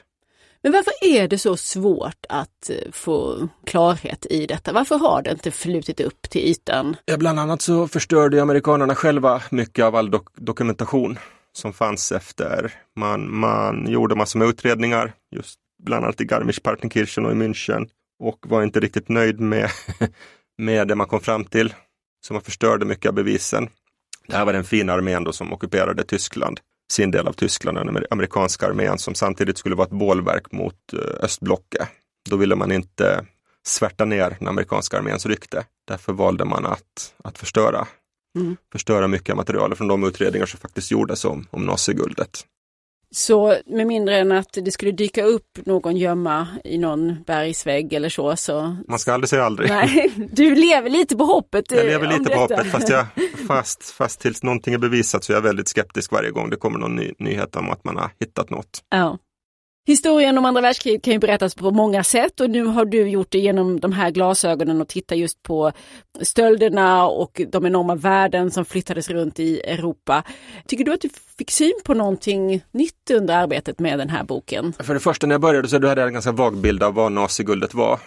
Men 0.62 0.72
varför 0.72 0.92
är 1.02 1.28
det 1.28 1.38
så 1.38 1.56
svårt 1.56 2.26
att 2.28 2.70
eh, 2.70 2.92
få 2.92 3.48
klarhet 3.66 4.26
i 4.30 4.46
detta? 4.46 4.72
Varför 4.72 4.98
har 4.98 5.22
det 5.22 5.30
inte 5.30 5.50
flutit 5.50 6.00
upp 6.00 6.22
till 6.30 6.40
ytan? 6.40 6.96
Ja, 7.04 7.16
bland 7.16 7.40
annat 7.40 7.62
så 7.62 7.88
förstörde 7.88 8.42
amerikanerna 8.42 8.94
själva 8.94 9.42
mycket 9.50 9.84
av 9.84 9.96
all 9.96 10.10
dok 10.10 10.28
dokumentation 10.36 11.18
som 11.52 11.72
fanns 11.72 12.12
efter. 12.12 12.72
Man, 12.96 13.34
man 13.34 13.86
gjorde 13.88 14.14
massor 14.14 14.38
med 14.38 14.48
utredningar, 14.48 15.12
just 15.36 15.58
bland 15.82 16.04
annat 16.04 16.20
i 16.20 16.24
Garmisch-Partenkirchen 16.24 17.26
och 17.26 17.32
i 17.32 17.34
München 17.34 17.88
och 18.22 18.38
var 18.48 18.62
inte 18.62 18.80
riktigt 18.80 19.08
nöjd 19.08 19.40
med, 19.40 19.70
med 20.58 20.88
det 20.88 20.94
man 20.94 21.06
kom 21.06 21.20
fram 21.20 21.44
till. 21.44 21.74
Så 22.26 22.32
man 22.32 22.42
förstörde 22.42 22.84
mycket 22.84 23.08
av 23.08 23.14
bevisen. 23.14 23.68
Det 24.26 24.36
här 24.36 24.44
var 24.44 24.52
den 24.52 24.64
fina 24.64 24.92
armén 24.92 25.24
då 25.24 25.32
som 25.32 25.52
ockuperade 25.52 26.04
Tyskland, 26.04 26.60
sin 26.90 27.10
del 27.10 27.28
av 27.28 27.32
Tyskland, 27.32 27.78
den 27.78 28.04
amerikanska 28.10 28.66
armén 28.66 28.98
som 28.98 29.14
samtidigt 29.14 29.58
skulle 29.58 29.74
vara 29.74 29.86
ett 29.86 29.92
bålverk 29.92 30.52
mot 30.52 30.92
eh, 30.92 31.24
östblocket. 31.24 31.88
Då 32.30 32.36
ville 32.36 32.54
man 32.56 32.72
inte 32.72 33.26
svärta 33.66 34.04
ner 34.04 34.36
den 34.38 34.48
amerikanska 34.48 34.98
arméns 34.98 35.26
rykte. 35.26 35.64
Därför 35.88 36.12
valde 36.12 36.44
man 36.44 36.66
att, 36.66 37.14
att 37.24 37.38
förstöra, 37.38 37.86
Mm. 38.36 38.56
förstöra 38.72 39.08
mycket 39.08 39.36
material 39.36 39.74
från 39.74 39.88
de 39.88 40.04
utredningar 40.04 40.46
som 40.46 40.60
faktiskt 40.60 40.90
gjordes 40.90 41.24
om, 41.24 41.46
om 41.50 41.66
naziguldet. 41.66 42.46
Så 43.14 43.56
med 43.66 43.86
mindre 43.86 44.16
än 44.16 44.32
att 44.32 44.52
det 44.52 44.70
skulle 44.70 44.92
dyka 44.92 45.24
upp 45.24 45.58
någon 45.66 45.96
gömma 45.96 46.46
i 46.64 46.78
någon 46.78 47.22
bergsvägg 47.26 47.92
eller 47.92 48.08
så. 48.08 48.36
så... 48.36 48.76
Man 48.88 48.98
ska 48.98 49.12
aldrig 49.12 49.28
säga 49.28 49.44
aldrig. 49.44 49.70
Nej, 49.70 50.12
du 50.32 50.54
lever 50.54 50.90
lite 50.90 51.16
på 51.16 51.24
hoppet. 51.24 51.64
Jag 51.70 51.80
eh, 51.80 51.86
lever 51.86 52.06
om 52.06 52.18
lite 52.18 52.30
på 52.30 52.38
hoppet 52.38 52.66
fast, 52.66 52.88
jag, 52.88 53.06
fast, 53.48 53.90
fast 53.90 54.20
tills 54.20 54.42
någonting 54.42 54.74
är 54.74 54.78
bevisat 54.78 55.24
så 55.24 55.32
är 55.32 55.36
jag 55.36 55.42
väldigt 55.42 55.68
skeptisk 55.68 56.12
varje 56.12 56.30
gång 56.30 56.50
det 56.50 56.56
kommer 56.56 56.78
någon 56.78 56.96
ny, 56.96 57.12
nyhet 57.18 57.56
om 57.56 57.70
att 57.70 57.84
man 57.84 57.96
har 57.96 58.10
hittat 58.20 58.50
något. 58.50 58.82
Ja. 58.90 59.18
Historien 59.86 60.38
om 60.38 60.44
andra 60.44 60.60
världskriget 60.60 61.02
kan 61.02 61.12
ju 61.12 61.18
berättas 61.18 61.54
på 61.54 61.70
många 61.70 62.04
sätt 62.04 62.40
och 62.40 62.50
nu 62.50 62.64
har 62.64 62.84
du 62.84 63.08
gjort 63.08 63.30
det 63.30 63.38
genom 63.38 63.80
de 63.80 63.92
här 63.92 64.10
glasögonen 64.10 64.80
och 64.80 64.88
tittat 64.88 65.18
just 65.18 65.42
på 65.42 65.72
stölderna 66.20 67.06
och 67.06 67.40
de 67.48 67.66
enorma 67.66 67.94
värden 67.94 68.50
som 68.50 68.64
flyttades 68.64 69.10
runt 69.10 69.40
i 69.40 69.60
Europa. 69.60 70.22
Tycker 70.66 70.84
du 70.84 70.92
att 70.92 71.00
du 71.00 71.08
fick 71.38 71.50
syn 71.50 71.80
på 71.84 71.94
någonting 71.94 72.64
nytt 72.70 73.10
under 73.10 73.34
arbetet 73.36 73.78
med 73.78 73.98
den 73.98 74.08
här 74.08 74.24
boken? 74.24 74.72
För 74.78 74.94
det 74.94 75.00
första 75.00 75.26
när 75.26 75.34
jag 75.34 75.40
började 75.40 75.68
så 75.68 75.76
hade 75.76 76.00
jag 76.00 76.06
en 76.06 76.12
ganska 76.12 76.32
vag 76.32 76.56
bild 76.56 76.82
av 76.82 76.94
vad 76.94 77.12
naziguldet 77.12 77.74
var. 77.74 78.00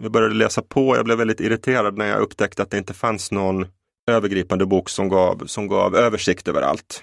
Jag 0.00 0.12
började 0.12 0.34
läsa 0.34 0.62
på, 0.62 0.96
jag 0.96 1.04
blev 1.04 1.18
väldigt 1.18 1.40
irriterad 1.40 1.98
när 1.98 2.06
jag 2.06 2.20
upptäckte 2.20 2.62
att 2.62 2.70
det 2.70 2.78
inte 2.78 2.94
fanns 2.94 3.32
någon 3.32 3.66
övergripande 4.10 4.66
bok 4.66 4.88
som 4.88 5.08
gav, 5.08 5.46
som 5.46 5.68
gav 5.68 5.96
översikt 5.96 6.48
över 6.48 6.62
allt. 6.62 7.02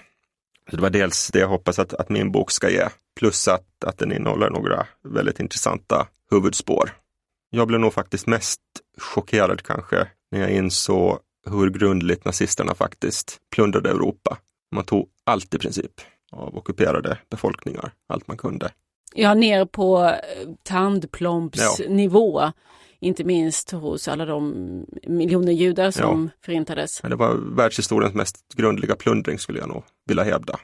Så 0.70 0.76
det 0.76 0.82
var 0.82 0.90
dels 0.90 1.30
det 1.32 1.38
jag 1.38 1.48
hoppas 1.48 1.78
att, 1.78 1.94
att 1.94 2.08
min 2.08 2.32
bok 2.32 2.50
ska 2.50 2.70
ge, 2.70 2.88
plus 3.16 3.48
att, 3.48 3.84
att 3.86 3.98
den 3.98 4.12
innehåller 4.12 4.50
några 4.50 4.86
väldigt 5.04 5.40
intressanta 5.40 6.06
huvudspår. 6.30 6.90
Jag 7.50 7.68
blev 7.68 7.80
nog 7.80 7.92
faktiskt 7.92 8.26
mest 8.26 8.60
chockerad 8.98 9.62
kanske 9.62 10.08
när 10.30 10.40
jag 10.40 10.50
insåg 10.50 11.18
hur 11.50 11.70
grundligt 11.70 12.24
nazisterna 12.24 12.74
faktiskt 12.74 13.38
plundrade 13.54 13.90
Europa. 13.90 14.38
Man 14.74 14.84
tog 14.84 15.08
allt 15.24 15.54
i 15.54 15.58
princip 15.58 15.92
av 16.32 16.56
ockuperade 16.56 17.18
befolkningar, 17.30 17.92
allt 18.08 18.28
man 18.28 18.36
kunde. 18.36 18.70
Ja, 19.14 19.34
ner 19.34 19.64
på 19.64 20.04
eh, 20.04 20.48
tandplompsnivå. 20.62 22.52
Inte 23.02 23.24
minst 23.24 23.70
hos 23.70 24.08
alla 24.08 24.24
de 24.24 24.54
miljoner 25.06 25.52
judar 25.52 25.90
som 25.90 26.30
förintades. 26.44 27.02
Men 27.02 27.10
det 27.10 27.16
var 27.16 27.34
världshistoriens 27.56 28.14
mest 28.14 28.54
grundliga 28.54 28.96
plundring 28.96 29.38
skulle 29.38 29.58
jag 29.58 29.68
nog 29.68 29.82
vilja 30.06 30.22
hävda. 30.22 30.58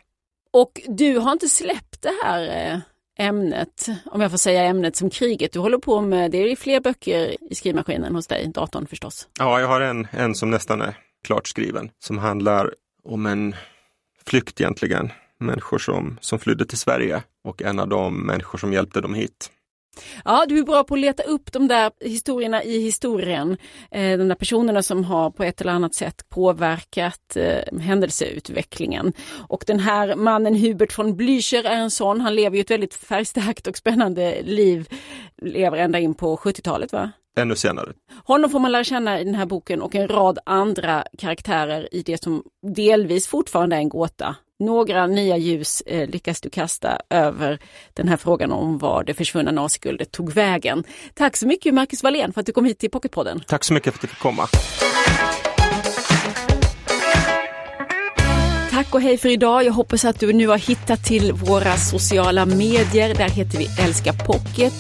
Och 0.51 0.81
du 0.89 1.19
har 1.19 1.33
inte 1.33 1.49
släppt 1.49 2.03
det 2.03 2.13
här 2.25 2.73
eh, 2.73 2.81
ämnet, 3.27 3.87
om 4.05 4.21
jag 4.21 4.31
får 4.31 4.39
säga 4.39 4.63
ämnet 4.63 4.97
som 4.97 5.11
kriget. 5.11 5.53
Du 5.53 5.59
håller 5.59 5.79
på 5.79 6.01
med, 6.01 6.31
det 6.31 6.39
är 6.39 6.57
fler 6.57 6.81
böcker 6.81 7.37
i 7.51 7.55
skrivmaskinen 7.55 8.15
hos 8.15 8.27
dig, 8.27 8.49
datorn 8.55 8.87
förstås. 8.87 9.29
Ja, 9.39 9.61
jag 9.61 9.69
har 9.69 9.81
en, 9.81 10.07
en 10.11 10.35
som 10.35 10.51
nästan 10.51 10.81
är 10.81 10.95
klart 11.25 11.47
skriven 11.49 11.91
som 11.99 12.19
handlar 12.19 12.75
om 13.05 13.27
en 13.27 13.55
flykt 14.27 14.61
egentligen. 14.61 15.13
Människor 15.41 15.79
som, 15.79 16.19
som 16.21 16.39
flydde 16.39 16.67
till 16.67 16.79
Sverige 16.79 17.23
och 17.45 17.63
en 17.63 17.79
av 17.79 17.89
de 17.89 18.27
människor 18.27 18.59
som 18.59 18.73
hjälpte 18.73 19.01
dem 19.01 19.15
hit. 19.15 19.51
Ja, 20.25 20.45
du 20.49 20.59
är 20.59 20.63
bra 20.63 20.85
på 20.85 20.95
att 20.95 21.01
leta 21.01 21.23
upp 21.23 21.53
de 21.53 21.69
där 21.69 21.91
historierna 22.01 22.65
i 22.65 22.81
historien. 22.81 23.57
Eh, 23.91 24.19
de 24.19 24.29
där 24.29 24.35
personerna 24.35 24.83
som 24.83 25.05
har 25.05 25.31
på 25.31 25.45
ett 25.45 25.61
eller 25.61 25.73
annat 25.73 25.95
sätt 25.95 26.29
påverkat 26.29 27.37
eh, 27.37 27.79
händelseutvecklingen. 27.81 29.13
Och 29.49 29.65
den 29.67 29.79
här 29.79 30.17
mannen 30.17 30.55
Hubert 30.55 30.99
von 30.99 31.17
Blücher 31.17 31.67
är 31.67 31.77
en 31.77 31.91
sån. 31.91 32.21
Han 32.21 32.35
lever 32.35 32.57
ju 32.57 32.61
ett 32.61 32.71
väldigt 32.71 32.95
färgstarkt 32.95 33.67
och 33.67 33.77
spännande 33.77 34.43
liv. 34.43 34.89
Lever 35.43 35.77
ända 35.79 35.99
in 35.99 36.15
på 36.15 36.37
70-talet 36.37 36.93
va? 36.93 37.11
Ännu 37.39 37.57
senare. 37.57 37.93
Honom 38.25 38.51
får 38.51 38.59
man 38.59 38.73
lära 38.73 38.85
känna 38.85 39.21
i 39.21 39.25
den 39.25 39.35
här 39.35 39.47
boken 39.47 39.83
och 39.83 39.95
en 39.95 40.09
rad 40.09 40.39
andra 40.47 41.05
karaktärer 41.19 41.95
i 41.95 42.03
det 42.03 42.23
som 42.23 42.43
delvis 42.63 43.27
fortfarande 43.27 43.77
är 43.77 43.81
en 43.81 43.89
gåta. 43.89 44.37
Några 44.61 45.07
nya 45.07 45.37
ljus 45.37 45.83
eh, 45.87 46.09
lyckas 46.09 46.41
du 46.41 46.51
kasta 46.51 47.01
över 47.11 47.59
den 47.95 48.09
här 48.09 48.17
frågan 48.17 48.53
om 48.53 48.79
var 48.79 49.05
det 49.05 49.15
försvunna 49.15 49.51
naziguldet 49.51 50.13
tog 50.13 50.33
vägen. 50.33 50.85
Tack 51.15 51.37
så 51.37 51.47
mycket 51.47 51.75
Marcus 51.75 52.03
Wallén 52.03 52.33
för 52.33 52.41
att 52.41 52.47
du 52.47 52.53
kom 52.53 52.65
hit 52.65 52.79
till 52.79 52.91
Pocketpodden. 52.91 53.41
Tack 53.47 53.65
så 53.65 53.75
mycket 53.75 53.95
för 53.95 53.99
att 53.99 54.03
du 54.03 54.09
fick 54.09 54.19
komma. 54.19 54.47
Tack 58.71 58.95
och 58.95 59.01
hej 59.01 59.19
för 59.19 59.29
idag. 59.29 59.65
Jag 59.65 59.73
hoppas 59.73 60.05
att 60.05 60.21
du 60.21 60.33
nu 60.33 60.49
har 60.49 60.59
hittat 60.59 61.05
till 61.05 61.33
våra 61.33 61.77
sociala 61.77 62.47
medier. 62.47 63.15
Där 63.15 63.29
heter 63.29 63.59
vi 63.59 63.67
Älska 63.83 64.13
Pocket 64.13 64.75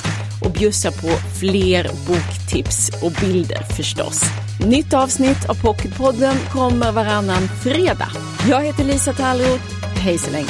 och 0.44 0.50
bjussa 0.50 0.90
på 0.90 1.08
fler 1.40 1.90
boktips 2.06 2.90
och 3.02 3.12
bilder 3.12 3.62
förstås. 3.76 4.22
Nytt 4.66 4.94
avsnitt 4.94 5.48
av 5.48 5.54
Pocketpodden 5.54 6.36
kommer 6.52 6.92
varannan 6.92 7.48
fredag. 7.62 8.08
Jag 8.48 8.64
heter 8.64 8.84
Lisa 8.84 9.12
Tallroth. 9.12 9.64
Hej 9.96 10.18
så 10.18 10.30
länge. 10.30 10.48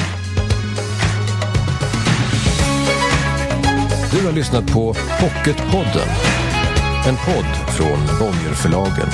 Du 4.13 4.27
har 4.27 4.33
lyssnat 4.33 4.73
på 4.73 4.95
Pocketpodden. 4.95 6.09
En 7.07 7.17
podd 7.17 7.77
från 7.77 8.19
Bonnierförlagen. 8.19 9.09